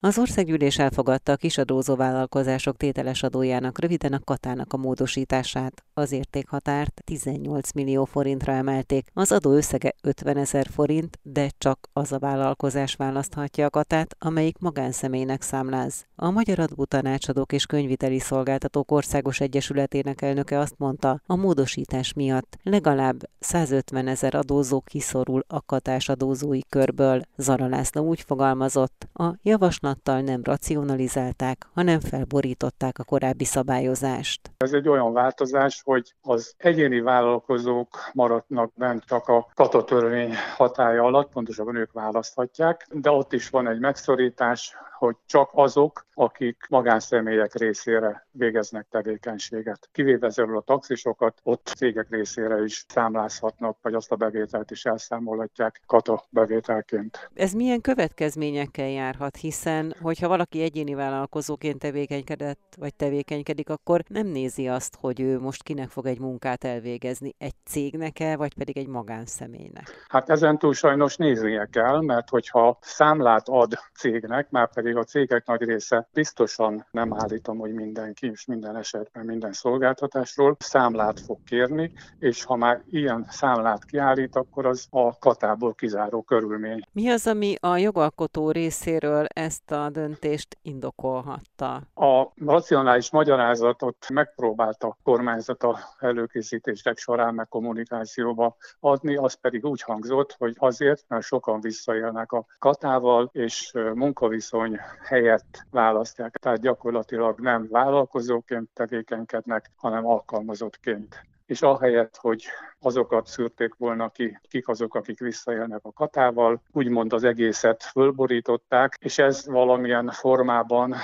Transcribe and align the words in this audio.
Az 0.00 0.18
országgyűlés 0.18 0.78
elfogadta 0.78 1.32
a 1.32 1.36
kisadózó 1.36 1.96
vállalkozások 1.96 2.76
tételes 2.76 3.22
adójának, 3.22 3.80
röviden 3.80 4.12
a 4.12 4.20
katának 4.24 4.72
a 4.72 4.76
módosítását. 4.76 5.84
Az 5.98 6.12
értékhatárt 6.12 7.02
18 7.04 7.72
millió 7.72 8.04
forintra 8.04 8.52
emelték. 8.52 9.10
Az 9.14 9.32
adó 9.32 9.52
összege 9.52 9.94
50 10.02 10.36
ezer 10.36 10.66
forint, 10.70 11.18
de 11.22 11.50
csak 11.58 11.88
az 11.92 12.12
a 12.12 12.18
vállalkozás 12.18 12.94
választhatja 12.94 13.66
a 13.66 13.70
katát, 13.70 14.16
amelyik 14.18 14.58
magánszemélynek 14.58 15.42
számláz. 15.42 16.06
A 16.16 16.30
Magyar 16.30 16.58
Adó 16.58 16.84
Tanácsadók 16.84 17.52
és 17.52 17.66
Könyviteli 17.66 18.18
Szolgáltatók 18.18 18.90
Országos 18.90 19.40
Egyesületének 19.40 20.22
elnöke 20.22 20.58
azt 20.58 20.74
mondta, 20.78 21.20
a 21.26 21.36
módosítás 21.36 22.12
miatt 22.12 22.56
legalább 22.62 23.18
150 23.38 24.06
ezer 24.06 24.34
adózó 24.34 24.80
kiszorul 24.80 25.44
a 25.46 25.62
katás 25.62 26.08
adózói 26.08 26.60
körből. 26.68 27.20
Zara 27.36 27.66
László 27.66 28.04
úgy 28.04 28.20
fogalmazott, 28.20 29.08
a 29.12 29.34
javaslat 29.42 29.88
javaslattal 29.88 30.20
nem 30.20 30.40
racionalizálták, 30.44 31.66
hanem 31.74 32.00
felborították 32.00 32.98
a 32.98 33.04
korábbi 33.04 33.44
szabályozást. 33.44 34.50
Ez 34.56 34.72
egy 34.72 34.88
olyan 34.88 35.12
változás, 35.12 35.82
hogy 35.88 36.14
az 36.22 36.54
egyéni 36.56 37.00
vállalkozók 37.00 38.10
maradnak 38.12 38.72
bent 38.74 39.04
csak 39.04 39.28
a 39.28 39.46
katatörvény 39.54 40.34
hatája 40.56 41.02
alatt, 41.02 41.32
pontosabban 41.32 41.76
ők 41.76 41.92
választhatják, 41.92 42.86
de 42.90 43.10
ott 43.10 43.32
is 43.32 43.48
van 43.48 43.68
egy 43.68 43.78
megszorítás, 43.78 44.76
hogy 44.98 45.16
csak 45.26 45.50
azok, 45.52 46.06
akik 46.14 46.66
magánszemélyek 46.68 47.54
részére 47.54 48.26
végeznek 48.30 48.86
tevékenységet. 48.90 49.88
Kivéve 49.92 50.26
ezzel 50.26 50.56
a 50.56 50.60
taxisokat, 50.60 51.40
ott 51.42 51.72
cégek 51.76 52.06
részére 52.10 52.62
is 52.62 52.84
számlázhatnak, 52.88 53.78
vagy 53.82 53.94
azt 53.94 54.12
a 54.12 54.16
bevételt 54.16 54.70
is 54.70 54.84
elszámolhatják 54.84 55.80
kata 55.86 56.24
bevételként. 56.30 57.30
Ez 57.34 57.52
milyen 57.52 57.80
következményekkel 57.80 58.88
járhat, 58.88 59.36
hiszen 59.36 59.94
hogyha 60.00 60.28
valaki 60.28 60.62
egyéni 60.62 60.94
vállalkozóként 60.94 61.78
tevékenykedett, 61.78 62.74
vagy 62.78 62.94
tevékenykedik, 62.94 63.70
akkor 63.70 64.02
nem 64.08 64.26
nézi 64.26 64.68
azt, 64.68 64.96
hogy 65.00 65.20
ő 65.20 65.38
most 65.38 65.62
kinek 65.62 65.88
fog 65.88 66.06
egy 66.06 66.20
munkát 66.20 66.64
elvégezni, 66.64 67.34
egy 67.38 67.54
cégnek-e, 67.64 68.36
vagy 68.36 68.54
pedig 68.54 68.78
egy 68.78 68.88
magánszemélynek. 68.88 70.06
Hát 70.08 70.30
ezentúl 70.30 70.74
sajnos 70.74 71.16
néznie 71.16 71.68
kell, 71.72 72.00
mert 72.00 72.28
hogyha 72.28 72.78
számlát 72.80 73.48
ad 73.48 73.72
cégnek, 73.94 74.50
már 74.50 74.72
pedig 74.72 74.87
pedig 74.88 75.02
a 75.02 75.10
cégek 75.10 75.46
nagy 75.46 75.62
része 75.62 76.08
biztosan 76.12 76.86
nem 76.90 77.14
állítom, 77.14 77.58
hogy 77.58 77.72
mindenki 77.72 78.26
és 78.26 78.44
minden 78.44 78.76
esetben 78.76 79.24
minden 79.24 79.52
szolgáltatásról 79.52 80.56
számlát 80.58 81.20
fog 81.20 81.38
kérni, 81.44 81.92
és 82.18 82.44
ha 82.44 82.56
már 82.56 82.82
ilyen 82.90 83.26
számlát 83.28 83.84
kiállít, 83.84 84.36
akkor 84.36 84.66
az 84.66 84.86
a 84.90 85.18
katából 85.18 85.74
kizáró 85.74 86.22
körülmény. 86.22 86.82
Mi 86.92 87.08
az, 87.08 87.26
ami 87.26 87.54
a 87.60 87.76
jogalkotó 87.76 88.50
részéről 88.50 89.26
ezt 89.28 89.70
a 89.70 89.90
döntést 89.90 90.58
indokolhatta? 90.62 91.80
A 91.94 92.32
racionális 92.44 93.10
magyarázatot 93.10 94.06
megpróbálta 94.08 94.86
a 94.86 94.98
kormányzat 95.02 95.62
a 95.62 95.78
előkészítések 95.98 96.98
során 96.98 97.34
meg 97.34 97.48
kommunikációba 97.48 98.56
adni, 98.80 99.16
az 99.16 99.34
pedig 99.34 99.64
úgy 99.64 99.82
hangzott, 99.82 100.34
hogy 100.38 100.54
azért, 100.58 101.04
mert 101.08 101.24
sokan 101.24 101.60
visszaélnek 101.60 102.32
a 102.32 102.46
katával, 102.58 103.30
és 103.32 103.72
munkaviszony 103.94 104.77
helyett 105.04 105.66
választják. 105.70 106.36
Tehát 106.36 106.60
gyakorlatilag 106.60 107.40
nem 107.40 107.68
vállalkozóként 107.70 108.68
tevékenykednek, 108.74 109.70
hanem 109.76 110.06
alkalmazottként 110.06 111.26
és 111.48 111.62
ahelyett, 111.62 112.16
hogy 112.16 112.44
azokat 112.80 113.26
szűrték 113.26 113.74
volna 113.78 114.08
ki, 114.08 114.38
kik 114.48 114.68
azok, 114.68 114.94
akik 114.94 115.18
visszaélnek 115.18 115.80
a 115.82 115.92
katával, 115.92 116.62
úgymond 116.72 117.12
az 117.12 117.24
egészet 117.24 117.82
fölborították, 117.82 118.98
és 119.00 119.18
ez 119.18 119.46
valamilyen 119.46 120.10
formában 120.10 120.94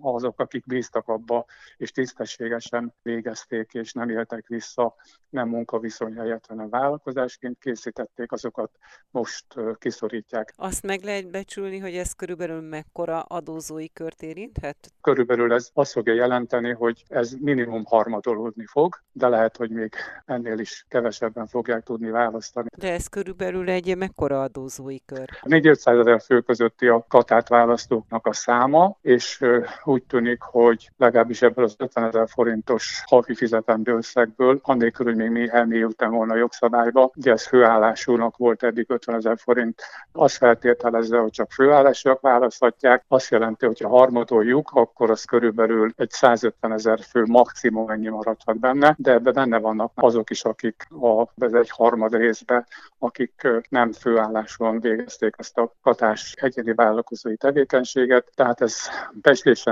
azok, 0.00 0.40
akik 0.40 0.66
bíztak 0.66 1.08
abba, 1.08 1.44
és 1.76 1.90
tisztességesen 1.90 2.94
végezték, 3.02 3.74
és 3.74 3.92
nem 3.92 4.08
éltek 4.08 4.46
vissza, 4.46 4.94
nem 5.28 5.48
munkaviszony 5.48 6.14
helyett, 6.16 6.46
hanem 6.46 6.68
vállalkozásként 6.68 7.58
készítették, 7.58 8.32
azokat 8.32 8.70
most 9.10 9.46
kiszorítják. 9.78 10.52
Azt 10.56 10.82
meg 10.82 11.02
lehet 11.02 11.30
becsülni, 11.30 11.78
hogy 11.78 11.94
ez 11.94 12.12
körülbelül 12.12 12.60
mekkora 12.60 13.20
adózói 13.20 13.92
kört 13.92 14.22
érinthet? 14.22 14.92
Körülbelül 15.00 15.52
ez 15.52 15.70
azt 15.72 15.92
fogja 15.92 16.14
jelenteni, 16.14 16.72
hogy 16.72 17.04
ez 17.08 17.32
minimum 17.32 17.84
harmadolódni 17.84 18.66
fog, 18.66 19.02
de 19.12 19.28
lehet, 19.28 19.56
hogy 19.56 19.70
még 19.70 19.94
ennél 20.24 20.58
is 20.58 20.86
kevesebben 20.88 21.46
fogják 21.46 21.82
tudni 21.82 22.10
választani. 22.10 22.68
De 22.76 22.92
ez 22.92 23.06
körülbelül 23.06 23.68
egy 23.68 23.96
mekkora 23.96 24.42
adózói 24.42 24.98
kör? 25.04 25.28
400 25.42 25.98
ezer 25.98 26.20
fő 26.20 26.40
közötti 26.40 26.88
a 26.88 27.04
katát 27.08 27.48
választóknak 27.48 28.26
a 28.26 28.32
száma, 28.32 28.98
és 29.00 29.44
úgy 29.84 30.02
tűnik, 30.02 30.42
hogy 30.42 30.90
legalábbis 30.96 31.42
ebből 31.42 31.64
az 31.64 31.74
50 31.78 32.04
ezer 32.04 32.28
forintos 32.28 33.02
havi 33.06 33.34
fizetendő 33.34 33.96
összegből, 33.96 34.60
annélkül, 34.62 35.06
hogy 35.06 35.16
még 35.16 35.30
mi 35.30 35.48
elmélyültem 35.50 36.10
volna 36.10 36.32
a 36.32 36.36
jogszabályba, 36.36 37.10
ugye 37.14 37.32
ez 37.32 37.46
főállásúnak 37.46 38.36
volt 38.36 38.62
eddig 38.62 38.86
50 38.88 39.14
ezer 39.14 39.38
forint, 39.38 39.82
azt 40.12 40.36
feltételezze, 40.36 41.18
hogy 41.18 41.30
csak 41.30 41.52
főállásúak 41.52 42.20
választhatják, 42.20 43.04
azt 43.08 43.30
jelenti, 43.30 43.66
hogy 43.66 43.80
ha 43.80 43.88
harmadoljuk, 43.88 44.70
akkor 44.72 45.10
az 45.10 45.24
körülbelül 45.24 45.92
egy 45.96 46.10
150 46.10 46.72
ezer 46.72 47.00
fő 47.00 47.24
maximum 47.26 47.90
ennyi 47.90 48.08
maradhat 48.08 48.58
benne, 48.58 48.94
de 48.98 49.12
ebben 49.12 49.32
benne 49.34 49.58
vannak 49.58 49.92
azok 49.94 50.30
is, 50.30 50.44
akik 50.44 50.86
a, 50.90 51.44
ez 51.44 51.52
egy 51.52 51.70
harmad 51.70 52.14
részbe, 52.14 52.66
akik 52.98 53.48
nem 53.68 53.92
főállásúan 53.92 54.80
végezték 54.80 55.34
ezt 55.38 55.58
a 55.58 55.72
katás 55.82 56.34
egyéni 56.40 56.74
vállalkozói 56.74 57.36
tevékenységet, 57.36 58.30
tehát 58.34 58.60
ez 58.60 58.76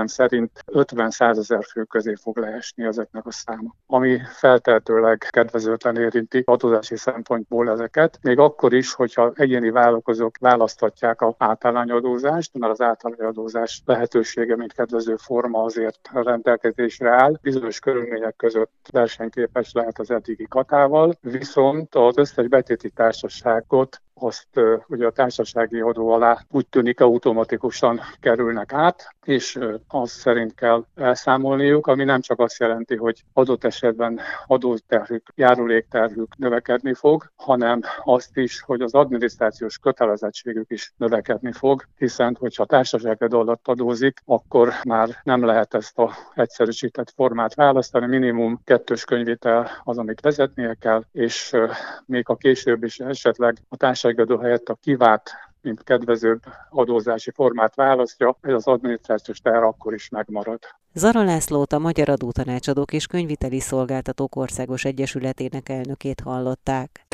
becslésem 0.01 0.07
szerint 0.07 0.63
50-100 0.65 1.37
ezer 1.37 1.63
fő 1.63 1.83
közé 1.83 2.13
fog 2.21 2.37
leesni 2.37 2.83
ezeknek 2.83 3.25
a 3.25 3.31
száma, 3.31 3.75
ami 3.85 4.19
feltehetőleg 4.39 5.27
kedvezőtlen 5.29 5.97
érinti 5.97 6.43
adózási 6.45 6.95
szempontból 6.95 7.69
ezeket, 7.69 8.19
még 8.21 8.39
akkor 8.39 8.73
is, 8.73 8.93
hogyha 8.93 9.31
egyéni 9.35 9.69
vállalkozók 9.69 10.37
választhatják 10.37 11.21
a 11.21 11.35
általányadózást, 11.37 12.57
mert 12.57 12.71
az 12.71 12.81
általányadózás 12.81 13.81
lehetősége, 13.85 14.55
mint 14.55 14.73
kedvező 14.73 15.15
forma 15.15 15.63
azért 15.63 16.09
rendelkezésre 16.13 17.09
áll, 17.09 17.37
bizonyos 17.41 17.79
körülmények 17.79 18.35
között 18.35 18.87
versenyképes 18.91 19.71
lehet 19.73 19.99
az 19.99 20.11
eddigi 20.11 20.45
katával, 20.49 21.17
viszont 21.21 21.95
az 21.95 22.17
összes 22.17 22.47
betéti 22.47 22.89
társaságot 22.89 24.01
azt 24.21 24.47
ugye 24.87 25.05
a 25.05 25.11
társasági 25.11 25.79
adó 25.79 26.09
alá 26.09 26.45
úgy 26.49 26.67
tűnik 26.67 26.99
automatikusan 26.99 27.99
kerülnek 28.19 28.73
át, 28.73 29.15
és 29.25 29.59
az 29.87 30.11
szerint 30.11 30.53
kell 30.53 30.85
elszámolniuk, 30.95 31.87
ami 31.87 32.03
nem 32.03 32.21
csak 32.21 32.39
azt 32.39 32.59
jelenti, 32.59 32.95
hogy 32.95 33.23
adott 33.33 33.63
esetben 33.63 34.19
adóterhük, 34.45 35.31
járulékterhük 35.35 36.37
növekedni 36.37 36.93
fog, 36.93 37.31
hanem 37.35 37.81
azt 38.03 38.37
is, 38.37 38.61
hogy 38.61 38.81
az 38.81 38.93
adminisztrációs 38.93 39.77
kötelezettségük 39.77 40.69
is 40.71 40.93
növekedni 40.97 41.51
fog, 41.51 41.83
hiszen 41.97 42.37
hogyha 42.39 42.65
társasági 42.65 43.25
alatt 43.29 43.67
adózik, 43.67 44.19
akkor 44.25 44.73
már 44.83 45.09
nem 45.23 45.45
lehet 45.45 45.73
ezt 45.73 45.97
a 45.97 46.11
egyszerűsített 46.35 47.11
formát 47.15 47.55
választani, 47.55 48.07
minimum 48.07 48.61
kettős 48.63 49.05
könyvitel 49.05 49.69
az, 49.83 49.97
amit 49.97 50.21
vezetnie 50.21 50.75
kell, 50.79 51.03
és 51.11 51.55
még 52.05 52.29
a 52.29 52.35
később 52.35 52.83
is 52.83 52.99
esetleg 52.99 53.57
a 53.69 53.77
társasági 53.77 54.10
adó 54.19 54.37
helyett 54.37 54.69
a 54.69 54.77
kivált 54.81 55.31
mint 55.61 55.83
kedvezőbb 55.83 56.41
adózási 56.69 57.31
formát 57.31 57.75
választja, 57.75 58.37
ez 58.41 58.53
az 58.53 58.67
adminisztrációs 58.67 59.39
teher 59.39 59.63
akkor 59.63 59.93
is 59.93 60.09
megmarad. 60.09 60.59
Zara 60.93 61.23
Lászlót 61.23 61.73
a 61.73 61.79
Magyar 61.79 62.09
Adótanácsadók 62.09 62.93
és 62.93 63.07
Könyviteli 63.07 63.59
Szolgáltatók 63.59 64.35
Országos 64.35 64.85
Egyesületének 64.85 65.69
elnökét 65.69 66.19
hallották. 66.19 67.05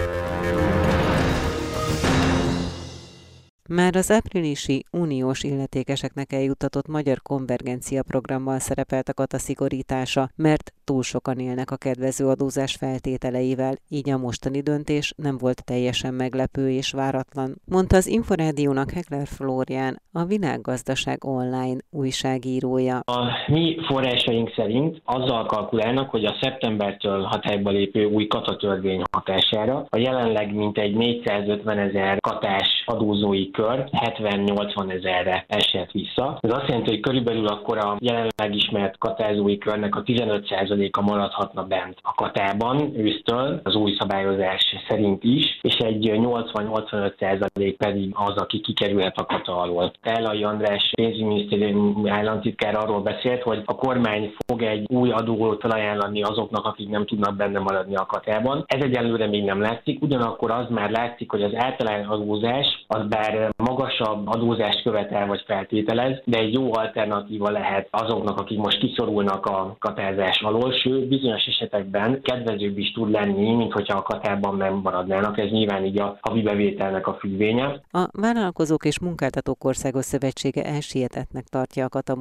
Már 3.69 3.95
az 3.95 4.11
áprilisi 4.11 4.85
uniós 4.91 5.43
illetékeseknek 5.43 6.33
eljuttatott 6.33 6.87
magyar 6.87 7.21
konvergencia 7.21 8.03
programmal 8.03 8.59
szerepelt 8.59 9.09
a 9.09 9.13
kata 9.13 9.37
szigorítása, 9.37 10.29
mert 10.35 10.73
túl 10.87 11.03
sokan 11.03 11.39
élnek 11.39 11.71
a 11.71 11.75
kedvező 11.75 12.25
adózás 12.27 12.75
feltételeivel, 12.75 13.75
így 13.89 14.09
a 14.09 14.17
mostani 14.17 14.61
döntés 14.61 15.13
nem 15.17 15.37
volt 15.37 15.65
teljesen 15.65 16.13
meglepő 16.13 16.69
és 16.69 16.91
váratlan, 16.91 17.55
mondta 17.65 17.95
az 17.95 18.07
Inforádiónak 18.07 18.91
Hekler 18.91 19.27
Flórián, 19.27 20.01
a 20.11 20.23
Világgazdaság 20.23 21.23
online 21.25 21.79
újságírója. 21.91 22.97
A 22.99 23.19
mi 23.47 23.77
forrásaink 23.87 24.53
szerint 24.55 25.01
azzal 25.05 25.45
kalkulálnak, 25.45 26.09
hogy 26.09 26.25
a 26.25 26.37
szeptembertől 26.41 27.21
hatályba 27.21 27.69
lépő 27.69 28.05
új 28.05 28.27
katatörvény 28.27 29.01
hatására 29.11 29.85
a 29.89 29.97
jelenleg 29.97 30.53
mintegy 30.53 30.95
450 30.95 31.77
ezer 31.77 32.17
katás 32.19 32.83
adózói 32.85 33.51
kör 33.51 33.89
70-80 33.91 34.91
ezerre 34.97 35.45
esett 35.47 35.91
vissza. 35.91 36.37
Ez 36.41 36.51
azt 36.51 36.67
jelenti, 36.67 36.89
hogy 36.89 36.99
körülbelül 36.99 37.47
akkor 37.47 37.77
a 37.77 37.97
jelenleg 37.99 38.55
ismert 38.55 38.97
katázói 38.97 39.57
körnek 39.57 39.95
a 39.95 40.03
15 40.03 40.47
10%-a 40.77 41.01
maradhatna 41.01 41.63
bent 41.63 41.97
a 42.01 42.13
katában 42.13 42.91
ősztől, 42.95 43.59
az 43.63 43.75
új 43.75 43.95
szabályozás 43.99 44.75
szerint 44.87 45.23
is, 45.23 45.59
és 45.61 45.75
egy 45.75 46.09
80-85% 46.13 47.75
pedig 47.77 48.11
az, 48.13 48.35
aki 48.35 48.59
kikerülhet 48.59 49.17
a 49.17 49.25
kata 49.25 49.57
alól. 49.57 49.91
Ellai 50.01 50.43
András 50.43 50.91
pénzügyminisztérium 50.95 52.03
államtitkár 52.07 52.75
arról 52.75 53.01
beszélt, 53.01 53.41
hogy 53.41 53.61
a 53.65 53.75
kormány 53.75 54.33
fog 54.47 54.61
egy 54.61 54.85
új 54.87 55.11
adót 55.11 55.61
felajánlani 55.61 56.21
azoknak, 56.21 56.65
akik 56.65 56.89
nem 56.89 57.05
tudnak 57.05 57.35
benne 57.35 57.59
maradni 57.59 57.95
a 57.95 58.05
katában. 58.05 58.63
Ez 58.67 58.81
egyelőre 58.81 59.27
még 59.27 59.43
nem 59.43 59.61
látszik, 59.61 60.01
ugyanakkor 60.01 60.51
az 60.51 60.65
már 60.69 60.89
látszik, 60.89 61.31
hogy 61.31 61.43
az 61.43 61.51
általános 61.55 62.07
adózás 62.07 62.85
az 62.87 63.07
bár 63.07 63.49
magasabb 63.57 64.27
adózást 64.27 64.81
követel 64.81 65.27
vagy 65.27 65.43
feltételez, 65.45 66.21
de 66.25 66.37
egy 66.37 66.53
jó 66.53 66.75
alternatíva 66.75 67.49
lehet 67.49 67.87
azoknak, 67.91 68.39
akik 68.39 68.57
most 68.57 68.79
kiszorulnak 68.79 69.45
a 69.45 69.75
katázás 69.79 70.41
alól, 70.41 70.66
sőt 70.71 71.07
bizonyos 71.07 71.45
esetekben 71.45 72.21
kedvezőbb 72.21 72.77
is 72.77 72.91
tud 72.91 73.11
lenni, 73.11 73.55
mint 73.55 73.71
hogyha 73.71 73.97
a 73.97 74.01
katában 74.01 74.57
nem 74.57 74.73
maradnának. 74.73 75.37
Ez 75.37 75.49
nyilván 75.49 75.85
így 75.85 75.99
a 75.99 76.17
havi 76.21 76.41
bevételnek 76.41 77.07
a 77.07 77.13
függvénye. 77.13 77.81
A 77.91 78.07
Vállalkozók 78.11 78.85
és 78.85 78.99
Munkáltatók 78.99 79.63
Országos 79.63 80.05
Szövetsége 80.05 80.63
elsietetnek 80.63 81.45
tartja 81.45 81.85
a 81.85 81.89
kata 81.89 82.15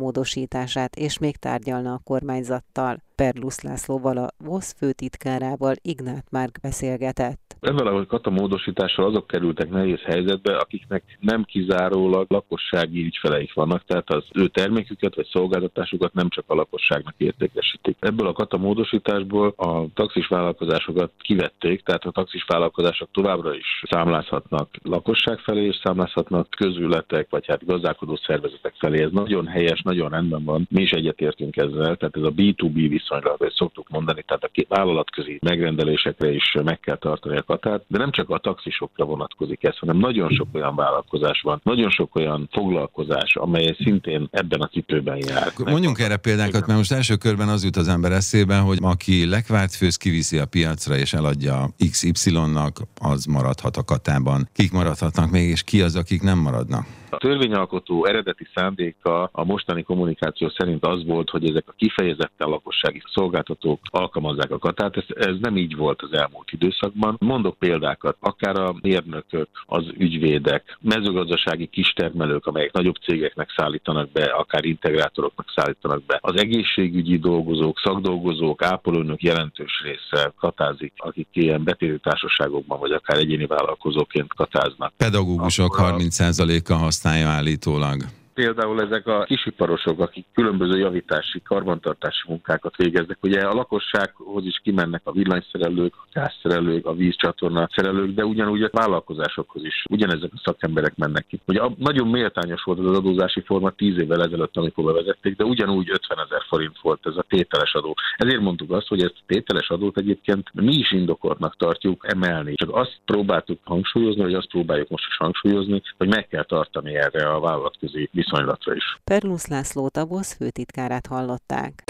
és 0.96 1.19
még 1.19 1.37
tárgyalna 1.37 1.93
a 1.93 2.00
kormányzattal. 2.04 3.06
Perlusz 3.16 3.60
Lászlóval, 3.60 4.16
a 4.16 4.28
VOSZ 4.38 4.74
főtitkárával 4.78 5.74
Ignát 5.82 6.26
Márk 6.30 6.58
beszélgetett. 6.62 7.46
Ezzel 7.60 7.86
a 7.86 8.06
kata 8.06 8.30
módosítással 8.30 9.04
azok 9.04 9.26
kerültek 9.26 9.70
nehéz 9.70 10.00
helyzetbe, 10.00 10.56
akiknek 10.56 11.18
nem 11.20 11.42
kizárólag 11.42 12.26
lakossági 12.28 13.04
ügyfeleik 13.04 13.54
vannak, 13.54 13.84
tehát 13.84 14.10
az 14.10 14.24
ő 14.34 14.48
terméküket 14.48 15.14
vagy 15.14 15.28
szolgáltatásukat 15.32 16.14
nem 16.14 16.28
csak 16.28 16.44
a 16.46 16.54
lakosságnak 16.54 17.14
értékesítik. 17.16 17.96
Ebből 18.00 18.26
a 18.26 18.32
kata 18.32 18.56
módosításból 18.56 19.54
a 19.56 19.86
taxis 19.94 20.26
vállalkozásokat 20.26 21.12
kivették, 21.19 21.82
tehát 21.82 22.04
a 22.04 22.10
taxis 22.10 22.44
vállalkozások 22.46 23.08
továbbra 23.12 23.54
is 23.54 23.82
számlázhatnak 23.90 24.69
lakosság 24.82 25.38
felé, 25.38 25.64
és 25.64 25.80
számlázhatnak 25.82 26.48
közületek, 26.56 27.26
vagy 27.30 27.46
hát 27.46 27.66
gazdálkodó 27.66 28.16
szervezetek 28.16 28.74
felé. 28.78 29.02
Ez 29.02 29.10
nagyon 29.12 29.46
helyes, 29.46 29.82
nagyon 29.82 30.08
rendben 30.10 30.44
van. 30.44 30.66
Mi 30.70 30.82
is 30.82 30.90
egyetértünk 30.90 31.56
ezzel, 31.56 31.96
tehát 31.96 32.16
ez 32.16 32.22
a 32.22 32.32
B2B 32.32 32.88
viszonyra, 33.08 33.35
hogy 33.38 33.53
szoktuk 33.53 33.88
mondani, 33.88 34.23
tehát 34.26 34.43
a 34.43 34.50
vállalatközi 34.69 35.38
megrendelésekre 35.43 36.32
is 36.32 36.56
meg 36.64 36.81
kell 36.81 36.97
tartani 36.97 37.37
a 37.37 37.43
katát, 37.43 37.85
de 37.87 37.99
nem 37.99 38.11
csak 38.11 38.31
a 38.31 38.38
taxisokra 38.38 39.05
vonatkozik 39.05 39.64
ez, 39.64 39.79
hanem 39.79 39.97
nagyon 39.97 40.31
sok 40.31 40.47
olyan 40.53 40.76
vállalkozás 40.76 41.41
van, 41.41 41.61
nagyon 41.64 41.91
sok 41.91 42.14
olyan 42.14 42.49
foglalkozás, 42.53 43.37
amely 43.37 43.76
szintén 43.79 44.29
ebben 44.31 44.61
a 44.61 44.67
cipőben 44.67 45.19
jár. 45.29 45.53
Mondjunk 45.64 45.99
erre 45.99 46.17
példákat, 46.17 46.67
mert 46.67 46.79
most 46.79 46.93
első 46.93 47.17
körben 47.17 47.49
az 47.49 47.64
jut 47.64 47.76
az 47.76 47.88
ember 47.88 48.12
eszébe, 48.12 48.58
hogy 48.58 48.79
aki 48.82 49.29
lekvárt 49.29 49.75
főz 49.75 49.97
kiviszi 49.97 50.38
a 50.38 50.47
piacra 50.47 50.97
és 50.97 51.12
eladja 51.12 51.69
XY-nak, 51.91 52.76
az 53.00 53.25
maradhat 53.25 53.76
a 53.76 53.85
katában. 53.85 54.49
Kik 54.53 54.73
maradhatnak 54.73 55.31
még, 55.31 55.49
és 55.49 55.62
ki 55.62 55.82
az, 55.82 55.97
akik 55.97 56.23
nem 56.23 56.38
maradnak? 56.38 56.87
A 57.11 57.17
törvényalkotó 57.17 58.05
eredeti 58.05 58.47
szándéka 58.55 59.29
a 59.32 59.44
mostani 59.44 59.82
kommunikáció 59.82 60.53
szerint 60.58 60.85
az 60.87 61.05
volt, 61.05 61.31
hogy 61.31 61.49
ezek 61.50 61.64
a 61.67 61.75
kifejezetten 61.76 62.49
lakossági 62.49 63.03
szolgáltatók 63.14 63.81
alkalmazzák 63.91 64.50
a 64.50 64.58
katát. 64.58 64.97
Ez, 64.97 65.05
ez 65.08 65.35
nem 65.41 65.56
így 65.56 65.76
volt 65.76 66.03
az 66.03 66.12
elmúlt 66.12 66.53
időszakban. 66.53 67.17
Mondok 67.20 67.58
példákat, 67.58 68.17
akár 68.20 68.61
a 68.61 68.75
mérnökök, 68.82 69.49
az 69.67 69.85
ügyvédek, 69.97 70.79
mezőgazdasági 70.81 71.67
kistermelők, 71.67 72.47
amelyek 72.47 72.73
nagyobb 72.73 72.97
cégeknek 72.97 73.53
szállítanak 73.56 74.11
be, 74.11 74.25
akár 74.25 74.64
integrátoroknak 74.64 75.53
szállítanak 75.56 76.05
be. 76.05 76.19
Az 76.23 76.41
egészségügyi 76.41 77.19
dolgozók, 77.19 77.81
szakdolgozók, 77.85 78.62
ápolónök 78.62 79.23
jelentős 79.23 79.82
része 79.82 80.32
katázik, 80.38 80.93
akik 80.97 81.29
ilyen 81.32 81.64
betérő 81.64 81.99
társaságokban, 81.99 82.79
vagy 82.79 82.93
akár 82.93 83.19
egyéni 83.19 83.47
vállalkozóként 83.47 84.35
katáznak. 84.35 84.93
Pedagógusok 84.97 85.76
30%-a 85.81 86.75
használ 86.75 87.06
használja 87.06 87.29
állítólag 87.29 88.05
például 88.36 88.80
ezek 88.80 89.06
a 89.06 89.22
kisiparosok, 89.22 90.00
akik 90.00 90.26
különböző 90.34 90.78
javítási, 90.78 91.42
karbantartási 91.42 92.24
munkákat 92.28 92.76
végeznek. 92.76 93.18
Ugye 93.20 93.40
a 93.40 93.54
lakossághoz 93.54 94.44
is 94.46 94.60
kimennek 94.62 95.00
a 95.04 95.12
villanyszerelők, 95.12 95.94
a 95.96 96.06
gázszerelők, 96.12 96.86
a 96.86 96.94
vízcsatorna 96.94 97.68
szerelők, 97.74 98.14
de 98.14 98.24
ugyanúgy 98.24 98.62
a 98.62 98.70
vállalkozásokhoz 98.72 99.64
is 99.64 99.84
ugyanezek 99.90 100.30
a 100.34 100.40
szakemberek 100.44 100.96
mennek 100.96 101.26
ki. 101.26 101.40
Ugye 101.46 101.60
nagyon 101.76 102.08
méltányos 102.08 102.62
volt 102.62 102.78
az 102.78 102.96
adózási 102.96 103.40
forma 103.40 103.70
tíz 103.70 103.98
évvel 103.98 104.22
ezelőtt, 104.22 104.56
amikor 104.56 104.84
bevezették, 104.84 105.36
de 105.36 105.44
ugyanúgy 105.44 105.90
50 105.90 106.18
ezer 106.26 106.42
forint 106.48 106.78
volt 106.82 107.06
ez 107.06 107.16
a 107.16 107.24
tételes 107.28 107.74
adó. 107.74 107.94
Ezért 108.16 108.40
mondtuk 108.40 108.70
azt, 108.70 108.88
hogy 108.88 109.02
ezt 109.02 109.16
a 109.16 109.24
tételes 109.26 109.68
adót 109.68 109.98
egyébként 109.98 110.50
mi 110.52 110.74
is 110.74 110.92
indokoltnak 110.92 111.56
tartjuk 111.56 112.04
emelni. 112.08 112.54
Csak 112.54 112.74
azt 112.74 112.98
próbáltuk 113.04 113.58
hangsúlyozni, 113.64 114.22
hogy 114.22 114.34
azt 114.34 114.50
próbáljuk 114.50 114.88
most 114.88 115.06
is 115.08 115.16
hangsúlyozni, 115.16 115.82
hogy 115.98 116.08
meg 116.08 116.28
kell 116.28 116.44
tartani 116.44 116.94
erre 116.94 117.28
a 117.28 117.40
vállalatközi 117.40 118.08
viszonylatra 118.31 118.75
is. 118.75 119.00
Perlusz 119.05 119.46
László 119.46 119.88
Tabosz 119.88 120.32
főtitkárát 120.32 121.06
hallották. 121.06 121.84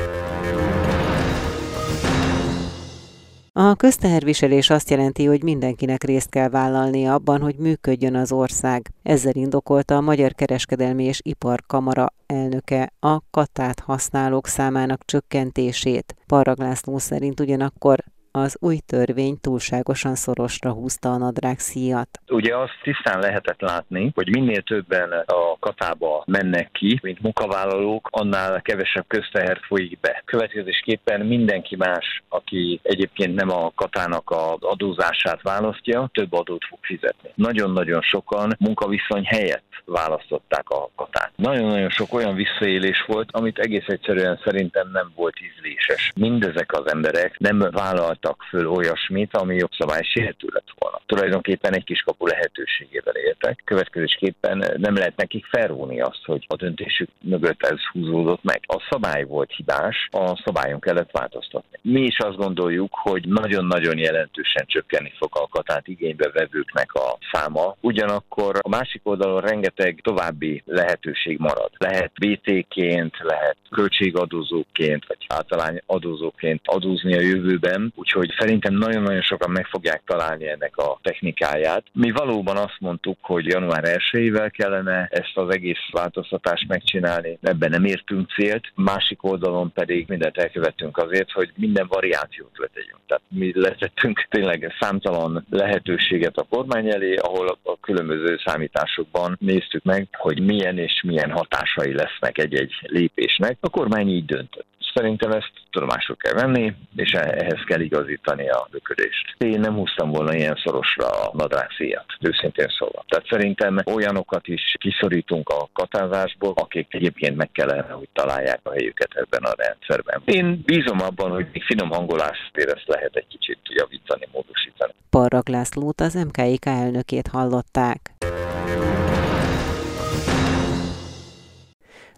A 3.58 3.74
közteherviselés 3.74 4.70
azt 4.70 4.90
jelenti, 4.90 5.24
hogy 5.24 5.42
mindenkinek 5.42 6.04
részt 6.04 6.30
kell 6.30 6.48
vállalnia 6.48 7.14
abban, 7.14 7.40
hogy 7.40 7.56
működjön 7.56 8.14
az 8.14 8.32
ország. 8.32 8.90
Ezzel 9.02 9.34
indokolta 9.34 9.96
a 9.96 10.00
Magyar 10.00 10.32
Kereskedelmi 10.32 11.04
és 11.04 11.20
Iparkamara 11.22 12.06
elnöke 12.26 12.92
a 13.00 13.18
katát 13.30 13.80
használók 13.80 14.46
számának 14.46 15.04
csökkentését. 15.04 16.14
Parrag 16.26 16.58
László 16.58 16.98
szerint 16.98 17.40
ugyanakkor 17.40 18.04
az 18.36 18.56
új 18.60 18.78
törvény 18.86 19.40
túlságosan 19.40 20.14
szorosra 20.14 20.70
húzta 20.72 21.12
a 21.12 21.16
nadrág 21.16 21.58
szíjat. 21.58 22.08
Ugye 22.28 22.56
azt 22.56 22.78
tisztán 22.82 23.18
lehetett 23.18 23.60
látni, 23.60 24.10
hogy 24.14 24.28
minél 24.28 24.62
többen 24.62 25.12
a 25.26 25.58
katába 25.58 26.24
mennek 26.26 26.70
ki, 26.72 26.98
mint 27.02 27.20
munkavállalók, 27.20 28.08
annál 28.10 28.62
kevesebb 28.62 29.04
közteher 29.06 29.58
folyik 29.66 30.00
be. 30.00 30.22
Következésképpen 30.24 31.26
mindenki 31.26 31.76
más, 31.76 32.22
aki 32.28 32.80
egyébként 32.82 33.34
nem 33.34 33.50
a 33.50 33.72
katának 33.74 34.30
az 34.30 34.58
adózását 34.60 35.42
választja, 35.42 36.10
több 36.12 36.32
adót 36.32 36.64
fog 36.64 36.78
fizetni. 36.82 37.30
Nagyon-nagyon 37.34 38.02
sokan 38.02 38.56
munkaviszony 38.58 39.24
helyett 39.24 39.64
választották 39.86 40.70
a 40.70 40.90
katát. 40.96 41.32
Nagyon-nagyon 41.36 41.90
sok 41.90 42.14
olyan 42.14 42.34
visszaélés 42.34 43.04
volt, 43.06 43.28
amit 43.32 43.58
egész 43.58 43.86
egyszerűen 43.86 44.40
szerintem 44.44 44.90
nem 44.92 45.12
volt 45.14 45.34
ízléses. 45.40 46.12
Mindezek 46.14 46.72
az 46.72 46.92
emberek 46.92 47.38
nem 47.38 47.58
vállaltak 47.70 48.25
föl 48.48 48.66
olyasmit, 48.66 49.36
ami 49.36 49.54
jogszabály 49.54 50.02
sértő 50.02 50.48
lett 50.52 50.72
volna. 50.78 51.00
Tulajdonképpen 51.06 51.74
egy 51.74 51.84
kis 51.84 52.00
kapu 52.00 52.26
lehetőségével 52.26 53.14
éltek. 53.14 53.62
Következésképpen 53.64 54.74
nem 54.76 54.94
lehet 54.94 55.16
nekik 55.16 55.46
felrúni 55.46 56.00
azt, 56.00 56.24
hogy 56.24 56.44
a 56.48 56.56
döntésük 56.56 57.08
mögött 57.20 57.62
ez 57.62 57.78
húzódott 57.92 58.42
meg. 58.42 58.60
A 58.66 58.86
szabály 58.90 59.24
volt 59.24 59.52
hibás, 59.56 60.08
a 60.10 60.42
szabályon 60.44 60.80
kellett 60.80 61.10
változtatni. 61.10 61.78
Mi 61.82 62.00
is 62.00 62.18
azt 62.18 62.36
gondoljuk, 62.36 62.90
hogy 62.92 63.28
nagyon-nagyon 63.28 63.98
jelentősen 63.98 64.64
csökkenni 64.66 65.12
fog 65.18 65.30
a 65.32 65.48
katát 65.48 65.88
igénybe 65.88 66.30
vevőknek 66.30 66.94
a 66.94 67.18
száma. 67.32 67.76
Ugyanakkor 67.80 68.58
a 68.60 68.68
másik 68.68 69.00
oldalon 69.04 69.40
rengeteg 69.40 70.00
további 70.02 70.62
lehetőség 70.66 71.38
marad. 71.38 71.70
Lehet 71.78 72.12
BT-ként, 72.20 73.16
lehet 73.22 73.56
költségadózóként, 73.70 75.06
vagy 75.06 75.26
általány 75.28 75.80
adózóként 75.86 76.60
adózni 76.64 77.16
a 77.16 77.20
jövőben, 77.20 77.92
úgyhogy 78.06 78.34
szerintem 78.38 78.74
nagyon-nagyon 78.74 79.22
sokan 79.22 79.50
meg 79.50 79.66
fogják 79.66 80.02
találni 80.06 80.48
ennek 80.48 80.76
a 80.76 80.98
technikáját. 81.02 81.84
Mi 81.92 82.10
valóban 82.10 82.56
azt 82.56 82.76
mondtuk, 82.78 83.18
hogy 83.20 83.46
január 83.46 83.84
1 84.12 84.50
kellene 84.50 85.08
ezt 85.10 85.36
az 85.36 85.54
egész 85.54 85.90
változtatást 85.90 86.68
megcsinálni, 86.68 87.38
ebben 87.42 87.70
nem 87.70 87.84
értünk 87.84 88.30
célt, 88.30 88.72
másik 88.74 89.24
oldalon 89.24 89.72
pedig 89.72 90.08
mindent 90.08 90.36
elkövettünk 90.36 90.96
azért, 90.96 91.30
hogy 91.30 91.52
minden 91.56 91.86
variációt 91.88 92.58
letegyünk. 92.58 93.00
Tehát 93.06 93.22
mi 93.28 93.52
letettünk 93.54 94.26
tényleg 94.30 94.74
számtalan 94.80 95.46
lehetőséget 95.50 96.36
a 96.36 96.46
kormány 96.50 96.88
elé, 96.88 97.14
ahol 97.14 97.58
a 97.62 97.80
különböző 97.80 98.40
számításokban 98.44 99.36
néz 99.40 99.66
néztük 99.66 99.84
meg, 99.84 100.08
hogy 100.12 100.40
milyen 100.40 100.78
és 100.78 101.02
milyen 101.06 101.30
hatásai 101.30 101.92
lesznek 101.92 102.38
egy-egy 102.38 102.72
lépésnek. 102.82 103.56
A 103.60 103.68
kormány 103.68 104.08
így 104.08 104.24
döntött. 104.24 104.66
Szerintem 104.96 105.30
ezt 105.30 105.52
tudomásul 105.70 106.16
kell 106.16 106.32
venni, 106.32 106.74
és 106.96 107.12
ehhez 107.12 107.62
kell 107.66 107.80
igazítani 107.80 108.48
a 108.48 108.68
működést. 108.72 109.34
Én 109.38 109.60
nem 109.60 109.74
húztam 109.74 110.10
volna 110.10 110.34
ilyen 110.34 110.60
szorosra 110.64 111.06
a 111.06 111.30
nadrág 111.32 111.68
szíjat, 111.76 112.06
őszintén 112.20 112.66
szólva. 112.78 113.04
Tehát 113.08 113.26
szerintem 113.28 113.78
olyanokat 113.84 114.46
is 114.48 114.74
kiszorítunk 114.78 115.48
a 115.48 115.68
katázásból, 115.72 116.52
akik 116.54 116.94
egyébként 116.94 117.36
meg 117.36 117.50
kellene, 117.52 117.92
hogy 117.92 118.08
találják 118.12 118.60
a 118.62 118.70
helyüket 118.70 119.10
ebben 119.14 119.42
a 119.42 119.54
rendszerben. 119.56 120.22
Én 120.24 120.62
bízom 120.64 121.00
abban, 121.00 121.30
hogy 121.30 121.46
még 121.52 121.62
finom 121.62 121.90
hangolásért 121.90 122.72
ezt 122.74 122.86
lehet 122.86 123.16
egy 123.16 123.26
kicsit 123.28 123.58
javítani, 123.62 124.28
módosítani. 124.32 124.92
Parrag 125.10 125.48
Lászlót 125.48 126.00
az 126.00 126.14
MKIK 126.14 126.66
elnökét 126.66 127.28
hallották. 127.28 128.00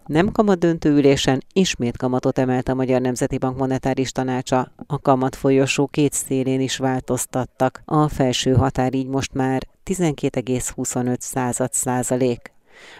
Nem 0.08 0.32
kamat 0.32 0.58
döntőülésen 0.58 1.42
ismét 1.52 1.96
kamatot 1.96 2.38
emelt 2.38 2.68
a 2.68 2.74
Magyar 2.74 3.00
Nemzeti 3.00 3.38
Bank 3.38 3.56
monetáris 3.56 4.12
tanácsa. 4.12 4.72
A 4.86 4.98
kamat 4.98 5.36
folyosó 5.36 5.86
két 5.86 6.12
szélén 6.12 6.60
is 6.60 6.76
változtattak. 6.76 7.82
A 7.84 8.08
felső 8.08 8.52
határ 8.52 8.94
így 8.94 9.06
most 9.06 9.34
már 9.34 9.66
12,25 9.84 11.18
század 11.18 11.72
százalék. 11.72 12.52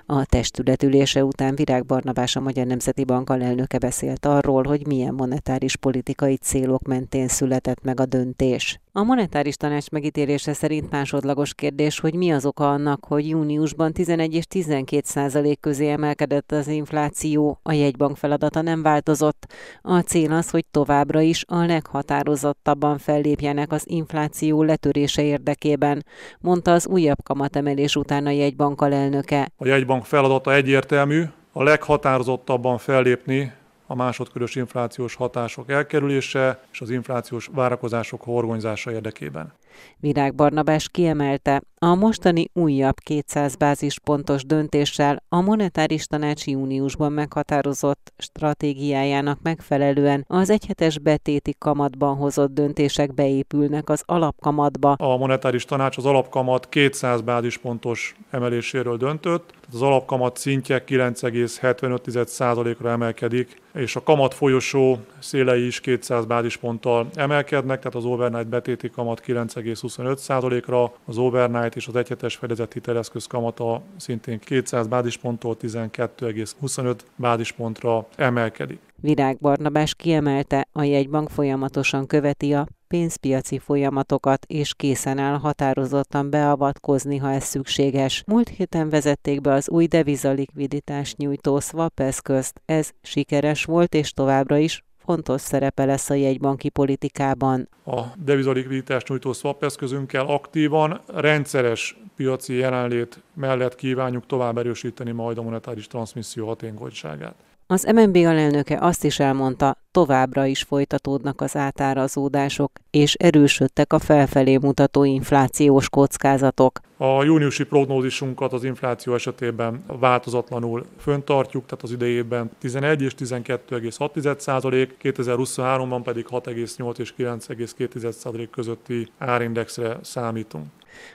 A 0.07 0.25
testületülése 0.25 1.25
után 1.25 1.55
Virág 1.55 1.87
Barnabás 1.87 2.37
a 2.37 2.41
Magyar 2.41 2.67
Nemzeti 2.67 3.05
Bank 3.05 3.31
alelnöke 3.31 3.79
beszélt 3.79 4.27
arról, 4.27 4.63
hogy 4.63 4.87
milyen 4.87 5.15
monetáris 5.15 5.77
politikai 5.77 6.37
célok 6.37 6.83
mentén 6.83 7.29
született 7.29 7.83
meg 7.83 8.01
a 8.01 8.07
döntés. 8.07 8.81
A 8.99 9.03
monetáris 9.03 9.57
tanács 9.57 9.91
megítélése 9.91 10.53
szerint 10.53 10.91
másodlagos 10.91 11.55
kérdés, 11.55 12.01
hogy 12.01 12.15
mi 12.15 12.33
az 12.33 12.47
oka 12.47 12.71
annak, 12.71 13.05
hogy 13.05 13.29
júniusban 13.29 13.93
11 13.93 14.35
és 14.35 14.47
12 14.47 15.03
százalék 15.05 15.61
közé 15.61 15.91
emelkedett 15.91 16.53
az 16.53 16.69
infláció, 16.69 17.59
a 17.63 17.73
jegybank 17.73 18.17
feladata 18.17 18.63
nem 18.63 18.83
változott. 18.83 19.47
A 19.83 19.99
cél 19.99 20.33
az, 20.33 20.51
hogy 20.51 20.65
továbbra 20.71 21.21
is 21.21 21.45
a 21.47 21.65
leghatározottabban 21.65 22.99
fellépjenek 22.99 23.73
az 23.73 23.83
infláció 23.87 24.63
letörése 24.63 25.23
érdekében, 25.23 26.05
mondta 26.41 26.73
az 26.73 26.87
újabb 26.87 27.23
kamatemelés 27.23 27.97
után 27.97 28.27
a 28.27 28.31
jegybank 28.31 28.81
alelnöke. 28.81 29.49
A 29.57 29.67
jegybank 29.67 30.05
feladata 30.05 30.55
egyértelmű, 30.55 31.23
a 31.53 31.63
leghatározottabban 31.63 32.79
fellépni 32.79 33.53
a 33.91 33.95
másodkörös 33.95 34.55
inflációs 34.55 35.15
hatások 35.15 35.71
elkerülése 35.71 36.61
és 36.73 36.81
az 36.81 36.91
inflációs 36.91 37.49
várakozások 37.53 38.23
horgonyzása 38.23 38.93
érdekében. 38.93 39.53
Virág 39.97 40.35
Barnabás 40.35 40.89
kiemelte, 40.89 41.63
a 41.81 41.95
mostani 41.95 42.49
újabb 42.53 43.01
200 43.01 43.57
bázispontos 43.57 44.45
döntéssel 44.45 45.23
a 45.29 45.41
monetáris 45.41 46.07
tanács 46.07 46.47
júniusban 46.47 47.13
meghatározott 47.13 48.13
stratégiájának 48.19 49.39
megfelelően 49.43 50.25
az 50.29 50.51
egyhetes 50.51 50.99
betéti 50.99 51.55
kamatban 51.59 52.17
hozott 52.17 52.55
döntések 52.55 53.15
beépülnek 53.15 53.89
az 53.89 54.03
alapkamatba. 54.07 54.93
A 54.93 55.17
monetáris 55.17 55.65
tanács 55.65 55.97
az 55.97 56.07
alapkamat 56.07 56.69
200 56.69 57.21
bázispontos 57.21 58.17
emeléséről 58.31 58.97
döntött, 58.97 59.53
az 59.73 59.83
alapkamat 59.83 60.37
szintje 60.37 60.85
9,75%-ra 60.87 62.91
emelkedik, 62.91 63.61
és 63.75 63.97
a 63.97 64.03
kamat 64.03 64.35
folyosó 64.35 64.99
szélei 65.19 65.67
is 65.67 65.81
200 65.81 66.25
bázisponttal 66.25 67.09
emelkednek, 67.15 67.79
tehát 67.79 67.95
az 67.95 68.05
overnight 68.05 68.49
betéti 68.49 68.91
kamat 68.91 69.21
9,25%-ra, 69.63 70.93
az 71.05 71.19
overnight 71.19 71.77
és 71.77 71.87
az 71.87 71.97
egyhetes 71.97 72.37
fedezett 72.37 72.73
hiteleszköz 72.73 73.27
kamata 73.27 73.83
szintén 73.97 74.39
200 74.39 74.87
bázisponttól 74.87 75.57
12,25 75.61 76.99
bázispontra 77.17 78.07
emelkedik. 78.17 78.79
Virág 79.01 79.39
Barnabás 79.39 79.95
kiemelte, 79.95 80.69
a 80.73 80.83
jegybank 80.83 81.31
folyamatosan 81.31 82.07
követi 82.07 82.55
a 82.55 82.67
pénzpiaci 82.89 83.59
folyamatokat, 83.59 84.47
és 84.49 84.75
készen 84.75 85.19
áll 85.19 85.39
határozottan 85.39 86.31
beavatkozni, 86.31 87.17
ha 87.17 87.31
ez 87.31 87.45
szükséges. 87.45 88.23
Múlt 88.27 88.49
héten 88.49 88.89
vezették 88.89 89.41
be 89.41 89.53
az 89.53 89.71
új 89.71 89.87
devizalikviditás 89.87 91.15
nyújtó 91.15 91.61
swap 91.61 92.01
eszközt. 92.01 92.61
Ez 92.65 92.91
sikeres 93.03 93.65
volt, 93.65 93.95
és 93.95 94.13
továbbra 94.13 94.57
is 94.57 94.83
fontos 95.09 95.41
szerepe 95.41 95.85
lesz 95.85 96.11
a 96.11 96.15
jegybanki 96.15 96.69
politikában. 96.69 97.69
A 97.87 98.01
devizalikviditás 98.25 99.05
nyújtó 99.05 99.33
swap 99.33 99.63
eszközünkkel 99.63 100.27
aktívan, 100.27 101.01
rendszeres 101.07 101.97
piaci 102.17 102.55
jelenlét 102.55 103.23
mellett 103.35 103.75
kívánjuk 103.75 104.27
tovább 104.27 104.59
erősíteni 104.59 105.11
majd 105.11 105.39
a 105.39 105.43
monetáris 105.43 105.87
transmisszió 105.87 106.47
hatékonyságát. 106.47 107.35
Az 107.67 107.91
MNB 107.95 108.17
alelnöke 108.17 108.79
azt 108.81 109.05
is 109.05 109.19
elmondta, 109.19 109.77
továbbra 109.99 110.47
is 110.47 110.63
folytatódnak 110.63 111.41
az 111.41 111.57
átárazódások, 111.57 112.73
és 112.91 113.15
erősödtek 113.15 113.93
a 113.93 113.99
felfelé 113.99 114.57
mutató 114.57 115.05
inflációs 115.05 115.89
kockázatok. 115.89 116.81
A 116.97 117.25
júniusi 117.25 117.65
prognózisunkat 117.65 118.53
az 118.53 118.65
infláció 118.65 119.15
esetében 119.15 119.85
változatlanul 119.87 120.85
föntartjuk, 120.99 121.67
tehát 121.67 121.85
az 121.85 121.93
idejében 121.93 122.51
11 122.59 123.03
és 123.03 123.15
12,6 123.19 124.39
százalék, 124.39 124.97
2023-ban 125.03 126.01
pedig 126.05 126.27
6,8 126.31 126.99
és 126.99 127.15
9,2 127.19 128.11
százalék 128.11 128.51
közötti 128.51 129.09
árindexre 129.19 129.99
számítunk. 130.03 130.67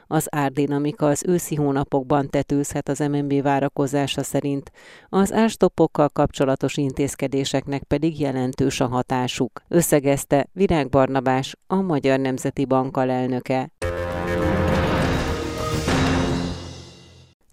Az 0.07 0.27
árdinamika 0.31 1.05
az 1.05 1.23
őszi 1.27 1.55
hónapokban 1.55 2.29
tetőzhet 2.29 2.89
az 2.89 2.99
MNB 2.99 3.41
várakozása 3.41 4.23
szerint, 4.23 4.71
az 5.09 5.33
árstoppokkal 5.33 6.09
kapcsolatos 6.09 6.77
intézkedéseknek 6.77 7.83
pedig 7.83 8.19
jelentős 8.19 8.79
a 8.79 8.87
hatásuk, 8.87 9.61
összegezte 9.67 10.47
Virág 10.53 10.89
Barnabás, 10.89 11.55
a 11.67 11.75
Magyar 11.75 12.19
Nemzeti 12.19 12.65
Bank 12.65 12.97
alelnöke. 12.97 13.71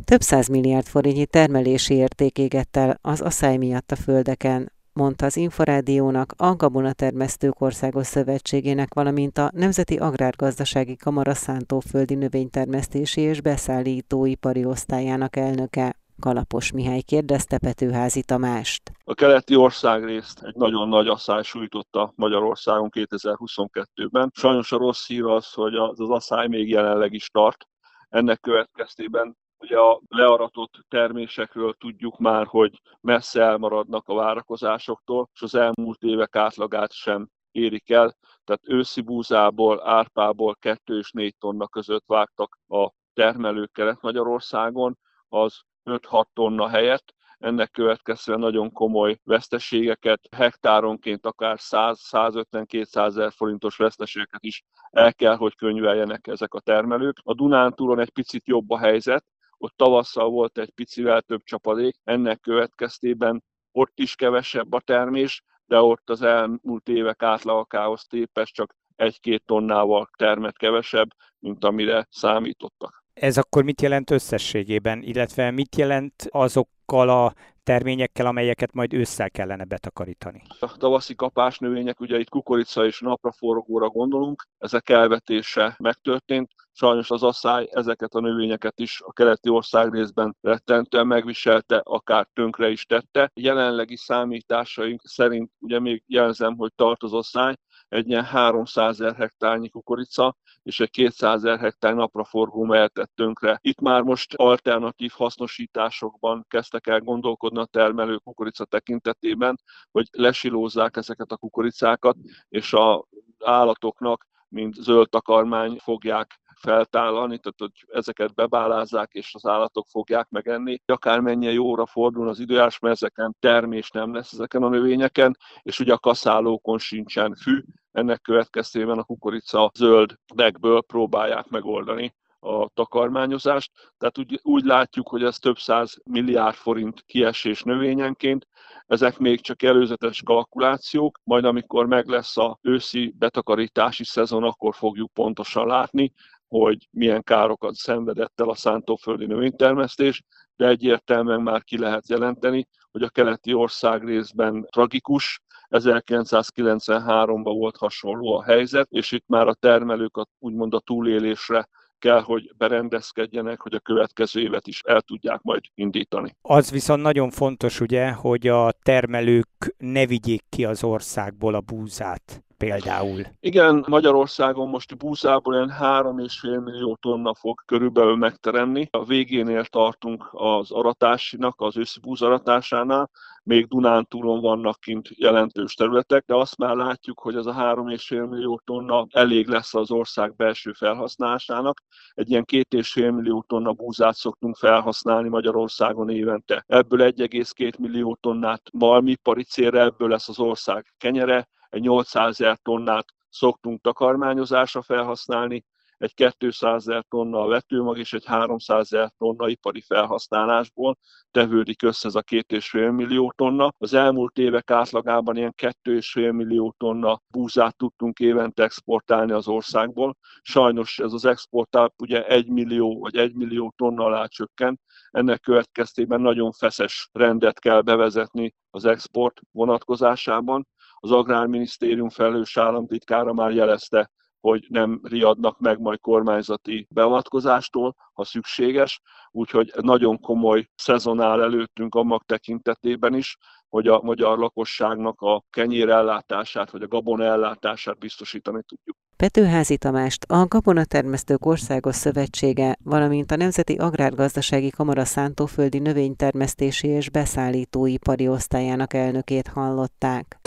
Több 0.05 0.49
milliárd 0.51 0.87
forintnyi 0.87 1.27
termelési 1.27 1.95
érték 1.95 2.39
égett 2.39 2.77
el 2.77 2.99
az 3.03 3.21
asszály 3.21 3.57
miatt 3.57 3.91
a 3.91 3.97
földeken, 3.97 4.73
mondta 4.93 5.27
az 5.27 5.37
Inforádiónak, 5.37 6.33
a 6.37 6.55
Gabonatermesztők 6.57 7.61
Országos 7.61 8.07
Szövetségének, 8.07 8.95
valamint 8.95 9.39
a 9.39 9.51
Nemzeti 9.55 9.97
Agrárgazdasági 9.97 10.97
Kamara 10.97 11.35
szántóföldi 11.35 12.15
növénytermesztési 12.15 13.21
és 13.21 13.41
beszállítóipari 13.41 14.65
osztályának 14.65 15.37
elnöke. 15.37 15.95
Kalapos 16.21 16.73
Mihály 16.73 17.01
kérdezte 17.01 17.59
Petőházi 17.59 18.23
Tamást. 18.23 18.83
A 19.05 19.15
keleti 19.15 19.57
országrészt 19.57 20.43
egy 20.43 20.55
nagyon 20.55 20.89
nagy 20.89 21.09
asszály 21.09 21.43
sújtotta 21.43 22.13
Magyarországon 22.17 22.89
2022-ben. 22.93 24.31
Sajnos 24.35 24.73
a 24.73 24.77
rossz 24.79 25.07
hír 25.07 25.25
az, 25.25 25.53
hogy 25.53 25.75
az, 25.75 26.01
az 26.01 26.11
asszály 26.11 26.49
még 26.49 26.69
jelenleg 26.69 27.13
is 27.13 27.29
tart. 27.29 27.67
Ennek 28.09 28.41
következtében 28.41 29.37
Ugye 29.61 29.79
a 29.79 30.01
learatott 30.09 30.85
termésekről 30.89 31.75
tudjuk 31.75 32.19
már, 32.19 32.47
hogy 32.47 32.81
messze 33.01 33.43
elmaradnak 33.43 34.09
a 34.09 34.15
várakozásoktól, 34.15 35.29
és 35.35 35.43
az 35.43 35.55
elmúlt 35.55 36.03
évek 36.03 36.37
átlagát 36.37 36.93
sem 36.93 37.29
érik 37.51 37.91
el. 37.91 38.17
Tehát 38.45 38.63
őszi 38.65 39.01
búzából, 39.01 39.89
árpából 39.89 40.55
2 40.55 40.99
és 40.99 41.11
4 41.11 41.37
tonna 41.39 41.69
között 41.69 42.05
vágtak 42.07 42.59
a 42.69 42.91
termelők 43.13 43.73
Kelet-Magyarországon, 43.73 44.99
az 45.29 45.61
5-6 45.85 46.25
tonna 46.33 46.69
helyett, 46.69 47.15
ennek 47.39 47.71
következően 47.71 48.39
nagyon 48.39 48.73
komoly 48.73 49.19
veszteségeket, 49.25 50.21
hektáronként 50.37 51.27
akár 51.27 51.57
100-150-200 51.61 53.07
ezer 53.07 53.33
forintos 53.33 53.77
veszteségeket 53.77 54.45
is 54.45 54.63
el 54.91 55.15
kell, 55.15 55.37
hogy 55.37 55.57
könyveljenek 55.57 56.27
ezek 56.27 56.55
a 56.55 56.61
termelők. 56.61 57.17
A 57.23 57.35
Dunántúlon 57.35 58.01
egy 58.01 58.11
picit 58.11 58.47
jobb 58.47 58.71
a 58.71 58.79
helyzet, 58.79 59.25
ott 59.63 59.77
tavasszal 59.77 60.31
volt 60.31 60.59
egy 60.59 60.71
picivel 60.71 61.23
több 61.23 61.43
csapadék, 61.45 61.97
ennek 62.05 62.41
következtében 62.41 63.45
ott 63.73 63.93
is 63.99 64.15
kevesebb 64.15 64.73
a 64.73 64.81
termés, 64.81 65.43
de 65.67 65.81
ott 65.81 66.11
az 66.11 66.23
elmúlt 66.23 66.89
évek 66.89 67.23
átlagához 67.23 68.03
képest 68.03 68.55
csak 68.55 68.75
egy-két 68.97 69.43
tonnával 69.47 70.11
termet 70.19 70.57
kevesebb, 70.57 71.09
mint 71.39 71.65
amire 71.65 72.07
számítottak. 72.11 73.05
Ez 73.15 73.37
akkor 73.37 73.65
mit 73.65 73.81
jelent 73.81 74.11
összességében, 74.11 75.03
illetve 75.03 75.51
mit 75.51 75.77
jelent 75.77 76.27
azokkal 76.29 77.09
a 77.09 77.35
terményekkel, 77.63 78.27
amelyeket 78.27 78.73
majd 78.73 78.93
ősszel 78.93 79.31
kellene 79.31 79.65
betakarítani? 79.65 80.43
A 80.61 80.77
tavaszi 80.77 81.15
kapás 81.15 81.59
növények, 81.59 82.01
ugye 82.01 82.19
itt 82.19 82.29
kukorica 82.29 82.85
és 82.85 83.01
napraforgóra 83.01 83.89
gondolunk, 83.89 84.47
ezek 84.59 84.89
elvetése 84.89 85.75
megtörtént. 85.79 86.51
Sajnos 86.73 87.11
az 87.11 87.23
asszály 87.23 87.69
ezeket 87.73 88.15
a 88.15 88.21
növényeket 88.21 88.81
is 88.81 89.01
a 89.05 89.13
keleti 89.13 89.49
ország 89.49 89.93
részben 89.93 90.37
rettentően 90.41 91.07
megviselte, 91.07 91.81
akár 91.85 92.29
tönkre 92.33 92.69
is 92.69 92.87
tette. 92.87 93.31
Jelenlegi 93.35 93.97
számításaink 93.97 95.01
szerint 95.05 95.51
ugye 95.59 95.81
még 95.81 96.03
jelzem, 96.07 96.57
hogy 96.57 96.73
tart 96.75 97.03
az 97.03 97.13
asszály, 97.13 97.55
egy 97.91 98.09
ilyen 98.09 98.25
300 98.25 99.01
ezer 99.01 99.15
hektárnyi 99.15 99.69
kukorica 99.69 100.37
és 100.63 100.81
egy 100.81 100.91
200 100.91 101.45
ezer 101.45 101.59
hektár 101.59 101.95
napraforgó 101.95 102.65
mehetett 102.65 103.11
tönkre. 103.15 103.59
Itt 103.61 103.81
már 103.81 104.03
most 104.03 104.35
alternatív 104.35 105.13
hasznosításokban 105.15 106.45
kezdtek 106.49 106.87
el 106.87 107.01
gondolkodni 107.01 107.59
a 107.59 107.65
termelő 107.65 108.17
kukorica 108.17 108.65
tekintetében, 108.65 109.61
hogy 109.91 110.09
lesilózzák 110.11 110.97
ezeket 110.97 111.33
a 111.33 111.37
kukoricákat, 111.37 112.17
és 112.49 112.73
a 112.73 113.07
állatoknak, 113.45 114.27
mint 114.49 114.75
zöld 114.75 115.09
takarmány 115.09 115.79
fogják 115.79 116.41
feltállalni, 116.61 117.39
tehát 117.39 117.59
hogy 117.59 117.97
ezeket 117.99 118.35
bebálázzák, 118.35 119.13
és 119.13 119.35
az 119.35 119.47
állatok 119.47 119.87
fogják 119.89 120.29
megenni. 120.29 120.81
Akármennyi 120.87 121.53
jóra 121.53 121.87
fordul 121.87 122.29
az 122.29 122.39
időjárás, 122.39 122.79
mert 122.79 122.95
ezeken 122.95 123.37
termés 123.39 123.91
nem 123.91 124.15
lesz 124.15 124.33
ezeken 124.33 124.63
a 124.63 124.69
növényeken, 124.69 125.37
és 125.63 125.81
ugye 125.81 125.93
a 125.93 125.99
kaszálókon 125.99 126.79
sincsen 126.79 127.35
fű, 127.35 127.65
ennek 127.93 128.21
következtében 128.21 128.99
a 128.99 129.05
kukorica 129.05 129.71
zöld 129.75 130.15
degből 130.35 130.83
próbálják 130.83 131.49
megoldani 131.49 132.15
a 132.41 132.69
takarmányozást. 132.75 133.73
Tehát 133.99 134.19
úgy, 134.19 134.41
úgy 134.43 134.65
látjuk, 134.65 135.09
hogy 135.09 135.23
ez 135.23 135.39
több 135.39 135.59
száz 135.59 135.97
milliárd 136.05 136.55
forint 136.55 137.03
kiesés 137.07 137.63
növényenként. 137.63 138.47
Ezek 138.87 139.19
még 139.19 139.41
csak 139.41 139.63
előzetes 139.63 140.23
kalkulációk, 140.23 141.21
majd 141.25 141.45
amikor 141.45 141.87
meg 141.87 142.07
lesz 142.09 142.37
a 142.37 142.59
őszi 142.63 143.15
betakarítási 143.19 144.05
szezon, 144.05 144.45
akkor 144.45 144.75
fogjuk 144.75 145.13
pontosan 145.13 145.67
látni, 145.67 146.13
hogy 146.49 146.89
milyen 146.91 147.23
károkat 147.23 147.75
szenvedett 147.75 148.41
el 148.41 148.49
a 148.49 148.55
szántóföldi 148.55 149.27
növénytermesztés, 149.27 150.23
de 150.57 150.67
egyértelműen 150.67 151.41
már 151.41 151.63
ki 151.63 151.79
lehet 151.79 152.09
jelenteni, 152.09 152.69
hogy 152.91 153.03
a 153.03 153.09
keleti 153.09 153.53
ország 153.55 154.05
részben 154.05 154.67
tragikus, 154.71 155.41
1993-ban 155.71 157.55
volt 157.59 157.77
hasonló 157.77 158.37
a 158.37 158.43
helyzet, 158.43 158.87
és 158.91 159.13
itt 159.13 159.25
már 159.27 159.47
a 159.47 159.55
termelők 159.55 160.17
a, 160.17 160.27
úgymond 160.39 160.75
a 160.75 160.81
túlélésre 160.81 161.69
kell, 161.99 162.21
hogy 162.21 162.53
berendezkedjenek, 162.57 163.61
hogy 163.61 163.75
a 163.75 163.81
következő 163.81 164.41
évet 164.41 164.67
is 164.67 164.81
el 164.85 165.01
tudják 165.01 165.41
majd 165.43 165.61
indítani. 165.75 166.37
Az 166.43 166.71
viszont 166.71 167.03
nagyon 167.03 167.31
fontos 167.31 167.81
ugye, 167.81 168.11
hogy 168.11 168.47
a 168.47 168.73
termelők 168.83 169.75
ne 169.79 170.07
vigyék 170.07 170.43
ki 170.49 170.65
az 170.65 170.85
országból 170.85 171.55
a 171.55 171.61
búzát 171.61 172.45
például? 172.65 173.21
Igen, 173.41 173.85
Magyarországon 173.89 174.69
most 174.69 174.97
búzából 174.97 175.55
ilyen 175.55 175.73
3,5 175.81 176.65
millió 176.65 176.99
tonna 177.01 177.35
fog 177.35 177.63
körülbelül 177.65 178.17
megteremni. 178.17 178.89
A 178.91 179.05
végénél 179.05 179.65
tartunk 179.65 180.29
az 180.33 180.71
aratásinak, 180.71 181.61
az 181.61 181.77
őszi 181.77 182.01
búzaratásánál, 182.01 183.11
még 183.43 183.67
Dunántúlon 183.67 184.41
vannak 184.41 184.81
kint 184.81 185.09
jelentős 185.17 185.75
területek, 185.75 186.25
de 186.27 186.35
azt 186.35 186.57
már 186.57 186.77
látjuk, 186.77 187.21
hogy 187.21 187.37
az 187.37 187.47
a 187.47 187.55
3,5 187.55 188.29
millió 188.29 188.61
tonna 188.65 189.07
elég 189.11 189.49
lesz 189.49 189.75
az 189.75 189.91
ország 189.91 190.37
belső 190.37 190.73
felhasználásának. 190.73 191.83
Egy 192.15 192.31
ilyen 192.31 192.45
2,5 192.53 193.15
millió 193.15 193.45
tonna 193.47 193.73
búzát 193.73 194.15
szoktunk 194.15 194.57
felhasználni 194.57 195.29
Magyarországon 195.29 196.11
évente. 196.11 196.65
Ebből 196.67 197.13
1,2 197.17 197.79
millió 197.79 198.19
tonnát 198.21 198.63
malmipari 198.73 199.45
célra, 199.45 199.81
ebből 199.81 200.09
lesz 200.09 200.29
az 200.29 200.39
ország 200.39 200.95
kenyere, 200.99 201.49
800 201.79 202.41
ezer 202.41 202.59
tonnát 202.63 203.07
szoktunk 203.29 203.81
takarmányozásra 203.81 204.83
felhasználni, 204.83 205.65
egy 206.01 206.35
200 206.39 206.89
ezer 206.89 207.05
tonna 207.09 207.41
a 207.41 207.47
vetőmag 207.47 207.99
és 207.99 208.13
egy 208.13 208.25
300 208.25 208.93
ezer 208.93 209.11
tonna 209.19 209.49
ipari 209.49 209.81
felhasználásból 209.81 210.99
tevődik 211.31 211.83
össze 211.83 212.09
ez 212.09 212.15
a 212.15 212.23
2,5 212.23 212.95
millió 212.95 213.33
tonna. 213.37 213.73
Az 213.79 213.95
elmúlt 213.95 214.39
évek 214.39 214.71
átlagában 214.71 215.37
ilyen 215.37 215.55
2,5 215.57 216.33
millió 216.33 216.75
tonna 216.79 217.21
búzát 217.29 217.77
tudtunk 217.77 218.19
évente 218.19 218.63
exportálni 218.63 219.33
az 219.33 219.49
országból. 219.49 220.17
Sajnos 220.43 220.99
ez 220.99 221.13
az 221.13 221.25
exportál 221.25 221.93
ugye 221.99 222.27
1 222.27 222.49
millió 222.49 223.01
vagy 223.01 223.17
1 223.17 223.35
millió 223.35 223.73
tonna 223.77 224.05
alá 224.05 224.27
csökkent. 224.27 224.81
Ennek 225.11 225.41
következtében 225.41 226.21
nagyon 226.21 226.53
feszes 226.53 227.09
rendet 227.13 227.59
kell 227.59 227.81
bevezetni 227.81 228.55
az 228.71 228.85
export 228.85 229.41
vonatkozásában 229.51 230.67
az 231.01 231.11
Agrárminisztérium 231.11 232.09
felelős 232.09 232.57
államtitkára 232.57 233.33
már 233.33 233.51
jelezte, 233.51 234.11
hogy 234.41 234.67
nem 234.69 235.01
riadnak 235.03 235.59
meg 235.59 235.81
majd 235.81 236.01
kormányzati 236.01 236.87
beavatkozástól, 236.91 237.97
ha 238.13 238.25
szükséges, 238.25 239.01
úgyhogy 239.31 239.73
nagyon 239.81 240.21
komoly 240.21 240.69
szezon 240.75 241.21
áll 241.21 241.41
előttünk 241.43 241.95
a 241.95 242.03
mag 242.03 242.23
tekintetében 242.23 243.15
is, 243.15 243.37
hogy 243.69 243.89
a 243.89 244.01
magyar 244.03 244.39
lakosságnak 244.39 245.21
a 245.21 245.45
kenyérellátását 245.51 246.71
vagy 246.71 246.83
a 246.83 246.89
gabon 246.89 247.21
ellátását 247.21 247.99
biztosítani 247.99 248.63
tudjuk. 248.67 248.97
Petőházi 249.21 249.77
Tamást, 249.77 250.25
a 250.25 250.47
Gabonatermesztők 250.47 251.47
Országos 251.47 251.97
Szövetsége, 251.97 252.77
valamint 252.85 253.33
a 253.33 253.37
Nemzeti 253.37 253.75
Agrárgazdasági 253.75 254.71
Kamara 254.71 255.05
szántóföldi 255.05 255.79
növénytermesztési 255.79 256.89
és 256.89 257.11
beszállítóipari 257.11 258.29
osztályának 258.29 258.95
elnökét 258.95 259.49
hallották. 259.49 260.41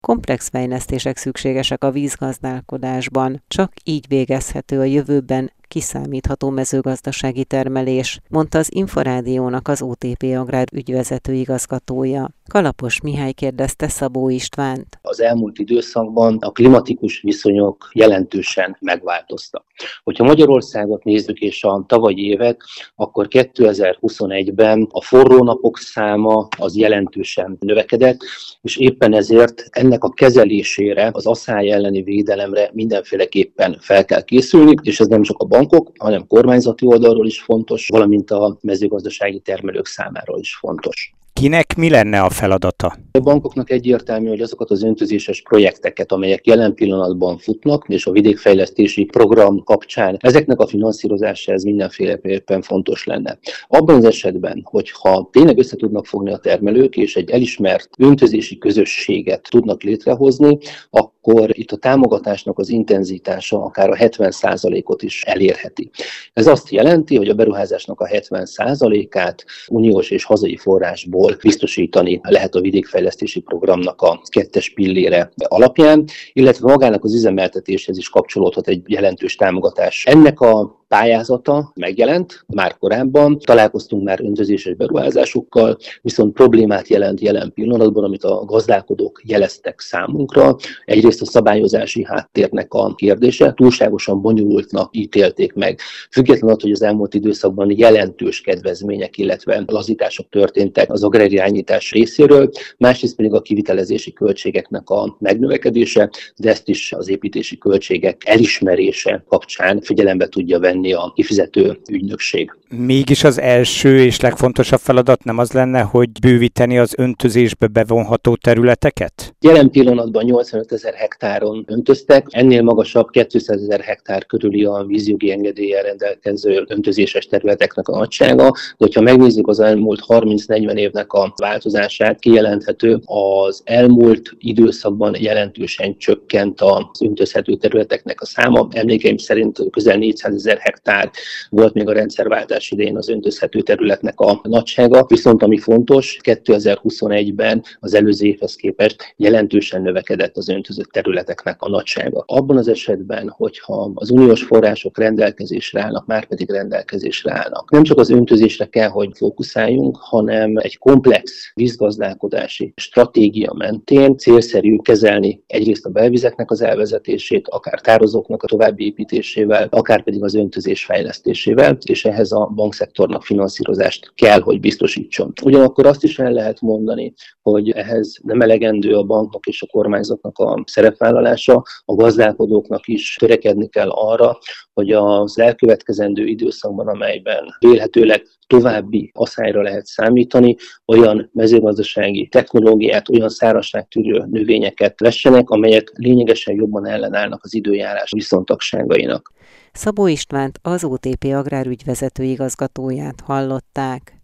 Komplex 0.00 0.48
fejlesztések 0.48 1.16
szükségesek 1.16 1.84
a 1.84 1.90
vízgazdálkodásban, 1.90 3.42
csak 3.48 3.72
így 3.84 4.04
végezhető 4.08 4.80
a 4.80 4.84
jövőben 4.84 5.52
kiszámítható 5.68 6.50
mezőgazdasági 6.50 7.44
termelés, 7.44 8.20
mondta 8.28 8.58
az 8.58 8.74
Inforádiónak 8.74 9.68
az 9.68 9.82
OTP 9.82 10.22
Agrár 10.22 10.66
ügyvezető 10.72 11.32
igazgatója. 11.32 12.30
Kalapos 12.48 13.00
Mihály 13.00 13.32
kérdezte 13.32 13.88
Szabó 13.88 14.28
Istvánt. 14.28 14.98
Az 15.02 15.20
elmúlt 15.20 15.58
időszakban 15.58 16.36
a 16.40 16.50
klimatikus 16.50 17.20
viszonyok 17.20 17.90
jelentősen 17.92 18.76
megváltoztak. 18.80 19.64
Hogyha 20.04 20.24
Magyarországot 20.24 21.04
nézzük 21.04 21.38
és 21.38 21.64
a 21.64 21.84
tavalyi 21.88 22.26
évek, 22.26 22.62
akkor 22.94 23.26
2021-ben 23.30 24.88
a 24.90 25.02
forró 25.02 25.44
napok 25.44 25.78
száma 25.78 26.48
az 26.58 26.76
jelentősen 26.76 27.56
növekedett, 27.60 28.18
és 28.62 28.76
éppen 28.76 29.14
ezért 29.14 29.64
ennek 29.70 30.04
a 30.04 30.10
kezelésére, 30.10 31.10
az 31.12 31.26
asszály 31.26 31.70
elleni 31.70 32.02
védelemre 32.02 32.70
mindenféleképpen 32.72 33.76
fel 33.80 34.04
kell 34.04 34.22
készülni, 34.22 34.74
és 34.82 35.00
ez 35.00 35.06
nem 35.06 35.22
csak 35.22 35.38
a 35.38 35.44
bankok, 35.44 35.92
hanem 35.98 36.26
kormányzati 36.26 36.86
oldalról 36.86 37.26
is 37.26 37.40
fontos, 37.40 37.88
valamint 37.88 38.30
a 38.30 38.58
mezőgazdasági 38.60 39.40
termelők 39.40 39.86
számára 39.86 40.38
is 40.38 40.56
fontos. 40.56 41.14
Kinek 41.40 41.76
mi 41.76 41.90
lenne 41.90 42.20
a 42.20 42.30
feladata? 42.30 42.96
A 43.10 43.18
bankoknak 43.20 43.70
egyértelmű, 43.70 44.28
hogy 44.28 44.40
azokat 44.40 44.70
az 44.70 44.82
öntözéses 44.82 45.42
projekteket, 45.42 46.12
amelyek 46.12 46.46
jelen 46.46 46.74
pillanatban 46.74 47.38
futnak, 47.38 47.84
és 47.88 48.06
a 48.06 48.10
vidékfejlesztési 48.10 49.04
program 49.04 49.64
kapcsán 49.64 50.16
ezeknek 50.20 50.60
a 50.60 50.66
finanszírozása 50.66 51.52
ez 51.52 51.62
mindenféleképpen 51.62 52.62
fontos 52.62 53.04
lenne. 53.04 53.38
Abban 53.68 53.96
az 53.96 54.04
esetben, 54.04 54.60
hogyha 54.64 55.28
tényleg 55.32 55.58
össze 55.58 55.76
tudnak 55.76 56.06
fogni 56.06 56.32
a 56.32 56.38
termelők, 56.38 56.96
és 56.96 57.16
egy 57.16 57.30
elismert 57.30 57.88
öntözési 57.98 58.58
közösséget 58.58 59.48
tudnak 59.50 59.82
létrehozni, 59.82 60.58
akkor 60.90 61.14
itt 61.52 61.72
a 61.72 61.76
támogatásnak 61.76 62.58
az 62.58 62.68
intenzitása 62.68 63.64
akár 63.64 63.90
a 63.90 63.96
70%-ot 63.96 65.02
is 65.02 65.22
elérheti. 65.22 65.90
Ez 66.32 66.46
azt 66.46 66.70
jelenti, 66.70 67.16
hogy 67.16 67.28
a 67.28 67.34
beruházásnak 67.34 68.00
a 68.00 68.06
70%-át 68.06 69.44
uniós 69.68 70.10
és 70.10 70.24
hazai 70.24 70.56
forrásból 70.56 71.36
biztosítani 71.42 72.20
lehet 72.22 72.54
a 72.54 72.60
vidékfejlesztési 72.60 73.40
programnak 73.40 74.02
a 74.02 74.20
kettes 74.28 74.70
pillére 74.70 75.32
alapján, 75.36 76.04
illetve 76.32 76.70
magának 76.70 77.04
az 77.04 77.14
üzemeltetéshez 77.14 77.98
is 77.98 78.08
kapcsolódhat 78.08 78.68
egy 78.68 78.82
jelentős 78.86 79.34
támogatás. 79.34 80.04
Ennek 80.06 80.40
a 80.40 80.84
pályázata 80.88 81.72
megjelent 81.74 82.44
már 82.46 82.76
korábban, 82.78 83.38
találkoztunk 83.38 84.04
már 84.04 84.20
öntözéses 84.20 84.74
beruházásokkal, 84.74 85.76
viszont 86.02 86.32
problémát 86.32 86.88
jelent 86.88 87.20
jelen 87.20 87.52
pillanatban, 87.52 88.04
amit 88.04 88.24
a 88.24 88.44
gazdálkodók 88.44 89.22
jeleztek 89.24 89.80
számunkra. 89.80 90.56
Egyrészt 90.84 91.20
a 91.20 91.26
szabályozási 91.26 92.04
háttérnek 92.04 92.74
a 92.74 92.94
kérdése, 92.94 93.52
túlságosan 93.52 94.20
bonyolultnak 94.20 94.96
ítélték 94.96 95.52
meg. 95.52 95.80
Függetlenül 96.10 96.54
attól, 96.54 96.68
hogy 96.68 96.80
az 96.80 96.82
elmúlt 96.82 97.14
időszakban 97.14 97.78
jelentős 97.78 98.40
kedvezmények, 98.40 99.18
illetve 99.18 99.62
lazítások 99.66 100.28
történtek 100.28 100.92
az 100.92 101.02
agrárirányítás 101.02 101.92
részéről, 101.92 102.50
másrészt 102.78 103.16
pedig 103.16 103.32
a 103.32 103.42
kivitelezési 103.42 104.12
költségeknek 104.12 104.90
a 104.90 105.16
megnövekedése, 105.18 106.10
de 106.36 106.50
ezt 106.50 106.68
is 106.68 106.92
az 106.92 107.08
építési 107.08 107.58
költségek 107.58 108.22
elismerése 108.24 109.24
kapcsán 109.28 109.80
figyelembe 109.80 110.28
tudja 110.28 110.58
venni 110.58 110.75
venni 110.76 110.92
a 110.92 111.12
kifizető 111.14 111.78
ügynökség. 111.90 112.56
Mégis 112.68 113.24
az 113.24 113.40
első 113.40 113.98
és 113.98 114.20
legfontosabb 114.20 114.78
feladat 114.78 115.24
nem 115.24 115.38
az 115.38 115.52
lenne, 115.52 115.80
hogy 115.80 116.08
bővíteni 116.20 116.78
az 116.78 116.94
öntözésbe 116.96 117.66
bevonható 117.66 118.36
területeket? 118.36 119.34
Jelen 119.40 119.70
pillanatban 119.70 120.24
85 120.24 120.72
ezer 120.72 120.94
hektáron 120.94 121.64
öntöztek, 121.68 122.26
ennél 122.30 122.62
magasabb 122.62 123.10
200 123.10 123.62
ezer 123.62 123.80
hektár 123.80 124.26
körüli 124.26 124.64
a 124.64 124.84
vízjogi 124.86 125.30
engedéllyel 125.30 125.82
rendelkező 125.82 126.64
öntözéses 126.68 127.26
területeknek 127.26 127.88
a 127.88 127.96
nagysága, 127.96 128.50
de 128.50 128.52
hogyha 128.78 129.00
megnézzük 129.00 129.48
az 129.48 129.60
elmúlt 129.60 130.04
30-40 130.08 130.74
évnek 130.74 131.12
a 131.12 131.34
változását, 131.36 132.18
kijelenthető 132.18 133.00
az 133.04 133.60
elmúlt 133.64 134.36
időszakban 134.38 135.14
jelentősen 135.18 135.96
csökkent 135.98 136.60
az 136.60 137.02
öntözhető 137.02 137.54
területeknek 137.54 138.20
a 138.20 138.26
száma. 138.26 138.68
Emlékeim 138.70 139.16
szerint 139.16 139.62
közel 139.70 139.96
400 139.96 140.34
ezer 140.34 140.58
hektár 140.66 141.10
volt 141.50 141.74
még 141.74 141.88
a 141.88 141.92
rendszerváltás 141.92 142.70
idején 142.70 142.96
az 142.96 143.08
öntözhető 143.08 143.60
területnek 143.60 144.20
a 144.20 144.40
nagysága, 144.42 145.04
viszont 145.08 145.42
ami 145.42 145.58
fontos, 145.58 146.18
2021-ben 146.22 147.62
az 147.80 147.94
előző 147.94 148.26
évhez 148.26 148.54
képest 148.54 149.14
jelentősen 149.16 149.82
növekedett 149.82 150.36
az 150.36 150.48
öntözött 150.48 150.90
területeknek 150.90 151.62
a 151.62 151.68
nagysága. 151.68 152.24
Abban 152.26 152.56
az 152.56 152.68
esetben, 152.68 153.28
hogyha 153.28 153.90
az 153.94 154.10
uniós 154.10 154.42
források 154.42 154.98
rendelkezésre 154.98 155.82
állnak, 155.82 156.06
már 156.06 156.26
pedig 156.26 156.50
rendelkezésre 156.50 157.32
állnak, 157.32 157.70
nem 157.70 157.82
csak 157.82 157.98
az 157.98 158.10
öntözésre 158.10 158.64
kell, 158.64 158.88
hogy 158.88 159.10
fókuszáljunk, 159.16 159.96
hanem 160.00 160.56
egy 160.56 160.78
komplex 160.78 161.50
vízgazdálkodási 161.54 162.72
stratégia 162.76 163.52
mentén 163.52 164.16
célszerű 164.16 164.76
kezelni 164.76 165.42
egyrészt 165.46 165.86
a 165.86 165.90
belvizeknek 165.90 166.50
az 166.50 166.62
elvezetését, 166.62 167.48
akár 167.48 167.80
tározóknak 167.80 168.42
a 168.42 168.46
további 168.46 168.84
építésével, 168.84 169.68
akár 169.70 170.02
pedig 170.02 170.22
az 170.22 170.34
öntözés 170.34 170.54
fejlesztésével, 170.84 171.78
és 171.84 172.04
ehhez 172.04 172.32
a 172.32 172.46
bankszektornak 172.54 173.24
finanszírozást 173.24 174.12
kell, 174.14 174.40
hogy 174.40 174.60
biztosítson. 174.60 175.32
Ugyanakkor 175.42 175.86
azt 175.86 176.04
is 176.04 176.18
el 176.18 176.32
lehet 176.32 176.60
mondani, 176.60 177.14
hogy 177.42 177.70
ehhez 177.70 178.18
nem 178.22 178.40
elegendő 178.40 178.94
a 178.94 179.02
banknak 179.02 179.46
és 179.46 179.62
a 179.62 179.66
kormányzatnak 179.66 180.38
a 180.38 180.62
szerepvállalása, 180.66 181.62
a 181.84 181.94
gazdálkodóknak 181.94 182.86
is 182.86 183.16
törekedni 183.18 183.68
kell 183.68 183.88
arra, 183.90 184.38
hogy 184.72 184.92
az 184.92 185.38
elkövetkezendő 185.38 186.24
időszakban, 186.24 186.88
amelyben 186.88 187.44
vélhetőleg 187.58 188.26
további 188.46 189.10
aszályra 189.14 189.62
lehet 189.62 189.86
számítani, 189.86 190.56
olyan 190.86 191.30
mezőgazdasági 191.32 192.28
technológiát, 192.28 193.08
olyan 193.08 193.28
szárazságtűrő 193.28 194.24
növényeket 194.30 195.00
vessenek, 195.00 195.50
amelyek 195.50 195.92
lényegesen 195.94 196.54
jobban 196.54 196.86
ellenállnak 196.86 197.44
az 197.44 197.54
időjárás 197.54 198.10
viszontagságainak. 198.10 199.32
Szabó 199.72 200.06
Istvánt, 200.06 200.58
az 200.62 200.84
OTP 200.84 201.24
agrárügyvezető 201.24 202.22
igazgatóját 202.22 203.20
hallották. 203.20 204.16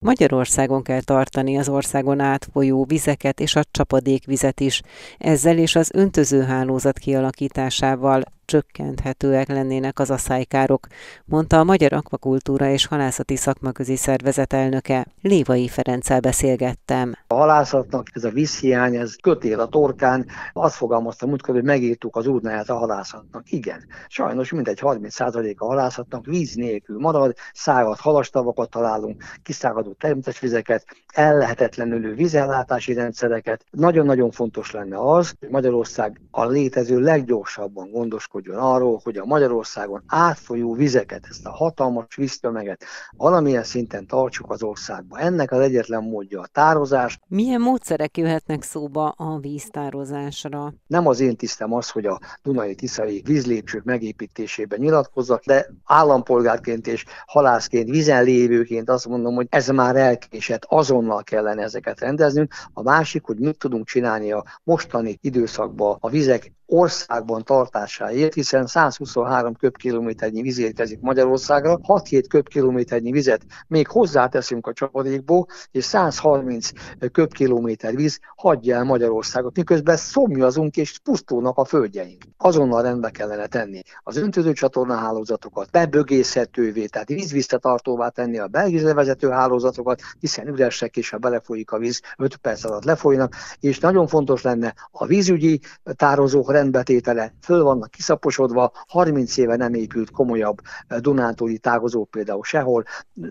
Magyarországon 0.00 0.82
kell 0.82 1.02
tartani 1.02 1.58
az 1.58 1.68
országon 1.68 2.20
átfolyó 2.20 2.84
vizeket 2.84 3.40
és 3.40 3.56
a 3.56 3.62
csapadékvizet 3.70 4.60
is. 4.60 4.80
Ezzel 5.18 5.58
és 5.58 5.76
az 5.76 5.90
öntözőhálózat 5.94 6.98
kialakításával 6.98 8.22
csökkenthetőek 8.48 9.48
lennének 9.48 9.98
az 9.98 10.10
aszálykárok, 10.10 10.86
mondta 11.24 11.58
a 11.58 11.64
Magyar 11.64 11.92
Akvakultúra 11.92 12.68
és 12.68 12.86
Halászati 12.86 13.36
Szakmaközi 13.36 13.96
Szervezet 13.96 14.52
elnöke. 14.52 15.06
Lévai 15.22 15.68
Ferenccel 15.68 16.20
beszélgettem. 16.20 17.14
A 17.26 17.34
halászatnak 17.34 18.06
ez 18.12 18.24
a 18.24 18.30
vízhiány, 18.30 18.96
ez 18.96 19.16
kötél 19.22 19.60
a 19.60 19.66
torkán. 19.66 20.26
Azt 20.52 20.74
fogalmaztam 20.74 21.28
múltkor, 21.28 21.54
hogy 21.54 21.64
megírtuk 21.64 22.16
az 22.16 22.26
útnáját 22.26 22.68
a 22.68 22.76
halászatnak. 22.76 23.50
Igen, 23.50 23.84
sajnos 24.08 24.52
mindegy 24.52 24.78
30% 24.82 25.56
a 25.56 25.66
halászatnak 25.66 26.26
víz 26.26 26.54
nélkül 26.54 26.98
marad, 26.98 27.34
száradt 27.52 28.00
halastavakat 28.00 28.70
találunk, 28.70 29.22
kiszáradó 29.42 29.92
természetes 29.92 30.40
vizeket, 30.40 30.84
ellehetetlenülő 31.14 32.14
vízellátási 32.14 32.92
rendszereket. 32.92 33.64
Nagyon-nagyon 33.70 34.30
fontos 34.30 34.70
lenne 34.70 34.96
az, 34.98 35.34
hogy 35.40 35.48
Magyarország 35.48 36.20
a 36.30 36.46
létező 36.46 36.98
leggyorsabban 36.98 37.90
gondoskodik 37.90 38.36
gondoskodjon 38.38 38.74
arról, 38.74 39.00
hogy 39.04 39.16
a 39.16 39.24
Magyarországon 39.24 40.02
átfolyó 40.06 40.74
vizeket, 40.74 41.26
ezt 41.30 41.46
a 41.46 41.50
hatalmas 41.50 42.14
víztömeget 42.16 42.84
valamilyen 43.16 43.62
szinten 43.62 44.06
tartsuk 44.06 44.50
az 44.50 44.62
országba. 44.62 45.18
Ennek 45.18 45.52
az 45.52 45.60
egyetlen 45.60 46.02
módja 46.02 46.40
a 46.40 46.46
tározás. 46.46 47.18
Milyen 47.28 47.60
módszerek 47.60 48.16
jöhetnek 48.16 48.62
szóba 48.62 49.08
a 49.08 49.38
víztározásra? 49.38 50.74
Nem 50.86 51.06
az 51.06 51.20
én 51.20 51.36
tisztem 51.36 51.72
az, 51.72 51.90
hogy 51.90 52.06
a 52.06 52.20
Dunai 52.42 52.74
Tiszai 52.74 53.22
vízlépcsők 53.24 53.84
megépítésében 53.84 54.78
nyilatkozzak, 54.78 55.44
de 55.44 55.66
állampolgárként 55.84 56.86
és 56.86 57.04
halászként, 57.26 57.90
vizen 57.90 58.24
lévőként 58.24 58.90
azt 58.90 59.08
mondom, 59.08 59.34
hogy 59.34 59.46
ez 59.50 59.68
már 59.68 59.96
elkésett, 59.96 60.64
azonnal 60.68 61.22
kellene 61.22 61.62
ezeket 61.62 62.00
rendeznünk. 62.00 62.52
A 62.72 62.82
másik, 62.82 63.24
hogy 63.24 63.38
mit 63.38 63.58
tudunk 63.58 63.86
csinálni 63.86 64.32
a 64.32 64.44
mostani 64.64 65.18
időszakban 65.20 65.96
a 66.00 66.08
vizek 66.08 66.52
országban 66.70 67.44
tartásáért, 67.44 68.34
hiszen 68.34 68.66
123 68.66 69.54
köbkilométernyi 69.54 70.42
víz 70.42 70.58
érkezik 70.58 71.00
Magyarországra, 71.00 71.78
6-7 71.82 72.24
köbkilométernyi 72.28 73.10
vizet 73.10 73.42
még 73.66 73.88
hozzáteszünk 73.88 74.66
a 74.66 74.72
csapadékból, 74.72 75.46
és 75.70 75.84
130 75.84 76.70
köbkilométer 77.12 77.94
víz 77.94 78.18
hagyja 78.36 78.76
el 78.76 78.84
Magyarországot, 78.84 79.56
miközben 79.56 79.96
szomjazunk 79.96 80.76
és 80.76 80.98
pusztulnak 80.98 81.56
a 81.56 81.64
földjeink. 81.64 82.22
Azonnal 82.36 82.82
rendbe 82.82 83.10
kellene 83.10 83.46
tenni 83.46 83.82
az 84.02 84.16
öntöző 84.16 84.52
csatornahálózatokat, 84.52 85.70
bebögészhetővé, 85.70 86.86
tehát 86.86 87.08
vízvisszatartóvá 87.08 88.08
tenni 88.08 88.38
a 88.38 88.46
belvízlevezető 88.46 89.28
hálózatokat, 89.28 90.00
hiszen 90.20 90.48
üresek 90.48 90.96
és 90.96 91.10
ha 91.10 91.18
belefolyik 91.18 91.70
a 91.72 91.78
víz, 91.78 92.00
5 92.16 92.36
perc 92.36 92.64
alatt 92.64 92.84
lefolynak, 92.84 93.34
és 93.60 93.78
nagyon 93.78 94.06
fontos 94.06 94.42
lenne 94.42 94.74
a 94.90 95.06
vízügyi 95.06 95.60
tározók 95.96 96.56
rendbetétele, 96.58 97.34
föl 97.40 97.62
vannak 97.62 97.90
kiszaposodva, 97.90 98.72
30 98.86 99.36
éve 99.36 99.56
nem 99.56 99.74
épült 99.74 100.10
komolyabb 100.10 100.60
eh, 100.86 100.98
Dunántúli 100.98 101.58
tágozó 101.58 102.04
például 102.04 102.42
sehol, 102.42 102.84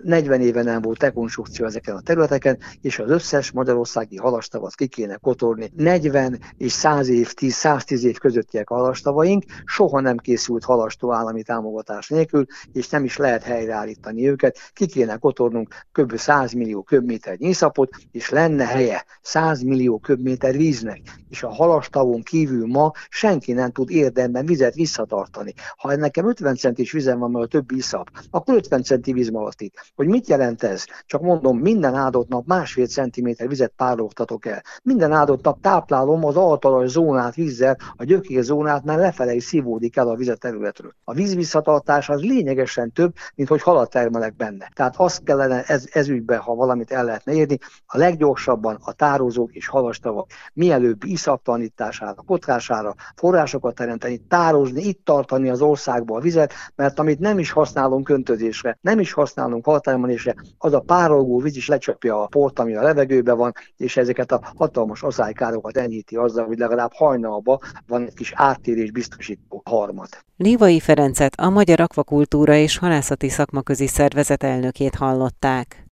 40 0.03 0.41
éve 0.41 0.63
nem 0.63 0.81
volt 0.81 1.01
rekonstrukció 1.01 1.65
ezeken 1.65 1.95
a 1.95 2.01
területeken, 2.01 2.57
és 2.81 2.99
az 2.99 3.09
összes 3.09 3.51
magyarországi 3.51 4.17
halastavat 4.17 4.75
ki 4.75 4.87
kéne 4.87 5.15
kotorni. 5.15 5.71
40 5.75 6.39
és 6.57 6.71
100 6.71 7.07
év, 7.07 7.33
10-110 7.41 8.01
év 8.01 8.17
közöttiek 8.17 8.69
halastavaink, 8.69 9.43
soha 9.65 9.99
nem 9.99 10.17
készült 10.17 10.63
halastó 10.63 11.13
állami 11.13 11.43
támogatás 11.43 12.09
nélkül, 12.09 12.45
és 12.71 12.89
nem 12.89 13.03
is 13.03 13.17
lehet 13.17 13.43
helyreállítani 13.43 14.29
őket. 14.29 14.57
Ki 14.73 14.85
kéne 14.85 15.17
kotornunk 15.17 15.73
kb. 15.91 16.17
100 16.17 16.53
millió 16.53 16.83
köbméter 16.83 17.37
nyiszapot, 17.37 17.89
és 18.11 18.29
lenne 18.29 18.65
helye 18.65 19.05
100 19.21 19.61
millió 19.61 19.99
köbméter 19.99 20.55
víznek. 20.55 21.01
És 21.29 21.43
a 21.43 21.49
halastavon 21.49 22.21
kívül 22.23 22.67
ma 22.67 22.91
senki 23.17 23.53
nem 23.53 23.71
tud 23.71 23.89
érdemben 23.89 24.45
vizet 24.45 24.73
visszatartani. 24.73 25.53
Ha 25.77 25.95
nekem 25.95 26.27
50 26.27 26.56
centis 26.56 26.91
vizem 26.91 27.19
van, 27.19 27.32
mert 27.32 27.45
a 27.45 27.47
többi 27.47 27.75
iszap, 27.75 28.10
akkor 28.32 28.56
50 28.56 28.84
centi 28.84 29.13
víz 29.13 29.32
itt. 29.58 29.73
Hogy 29.95 30.08
mit 30.08 30.27
jelent 30.27 30.63
ez? 30.63 30.86
Csak 31.06 31.21
mondom, 31.21 31.58
minden 31.58 31.95
áldott 31.95 32.27
nap 32.27 32.45
másfél 32.45 32.88
centiméter 32.88 33.47
vizet 33.47 33.73
párologtatok 33.75 34.45
el. 34.45 34.63
Minden 34.84 35.12
áldott 35.12 35.43
nap 35.43 35.62
táplálom 35.62 36.25
az 36.25 36.36
altalaj 36.36 36.88
zónát 36.88 37.36
vízzel, 37.36 37.77
a 37.95 38.03
gyökér 38.03 38.43
zónát, 38.43 38.84
mert 38.84 38.99
lefele 38.99 39.34
is 39.34 39.43
szívódik 39.43 39.97
el 39.97 40.08
a 40.08 40.15
vizet 40.15 40.39
területről. 40.39 40.93
A 41.03 41.13
víz 41.13 41.36
visszatartás 41.36 42.10
az 42.10 42.21
lényegesen 42.21 42.91
több, 42.91 43.13
mint 43.36 43.49
hogy 43.49 43.62
halat 43.62 43.89
termelek 43.89 44.36
benne. 44.36 44.69
Tehát 44.73 44.95
azt 44.97 45.23
kellene 45.23 45.63
ez, 45.63 45.86
ez 45.91 46.08
ügyben, 46.08 46.39
ha 46.39 46.56
valamit 46.56 46.91
el 46.91 47.06
lehetne 47.06 47.34
érni, 47.34 47.58
a 47.86 47.97
leggyorsabban 47.97 48.77
a 48.82 48.93
tározók 48.93 49.53
és 49.53 49.67
halastavak 49.67 50.30
mielőbb 50.53 51.03
iszaptalanítására, 51.03 52.21
kotrására, 52.25 52.95
forrásokat 53.15 53.75
teremteni, 53.75 54.17
tározni, 54.17 54.81
itt 54.81 55.05
tartani 55.05 55.49
az 55.49 55.61
országba 55.61 56.15
a 56.15 56.19
vizet, 56.19 56.53
mert 56.75 56.99
amit 56.99 57.19
nem 57.19 57.39
is 57.39 57.51
használunk 57.51 58.09
öntözésre, 58.09 58.77
nem 58.81 58.99
is 58.99 59.11
használunk 59.13 59.65
haltermelésre, 59.65 60.35
az 60.57 60.73
a 60.73 60.79
párolgó 60.79 61.39
víz 61.39 61.55
is 61.55 61.67
lecsapja 61.67 62.23
a 62.23 62.27
port, 62.27 62.59
ami 62.59 62.75
a 62.75 62.81
levegőben 62.81 63.37
van, 63.37 63.53
és 63.77 63.97
ezeket 63.97 64.31
a 64.31 64.41
hatalmas 64.55 65.03
aszálykárokat 65.03 65.77
enyhíti 65.77 66.15
azzal, 66.15 66.45
hogy 66.45 66.57
legalább 66.57 66.91
hajnalba 66.93 67.59
van 67.87 68.05
egy 68.05 68.13
kis 68.13 68.33
áttérés 68.35 68.91
biztosító 68.91 69.61
harmad. 69.65 70.09
Lévai 70.37 70.79
Ferencet, 70.79 71.33
a 71.39 71.49
Magyar 71.49 71.79
Akvakultúra 71.79 72.55
és 72.55 72.77
Halászati 72.77 73.29
Szakmaközi 73.29 73.87
Szervezet 73.87 74.43
elnökét 74.43 74.95
hallották. 74.95 75.87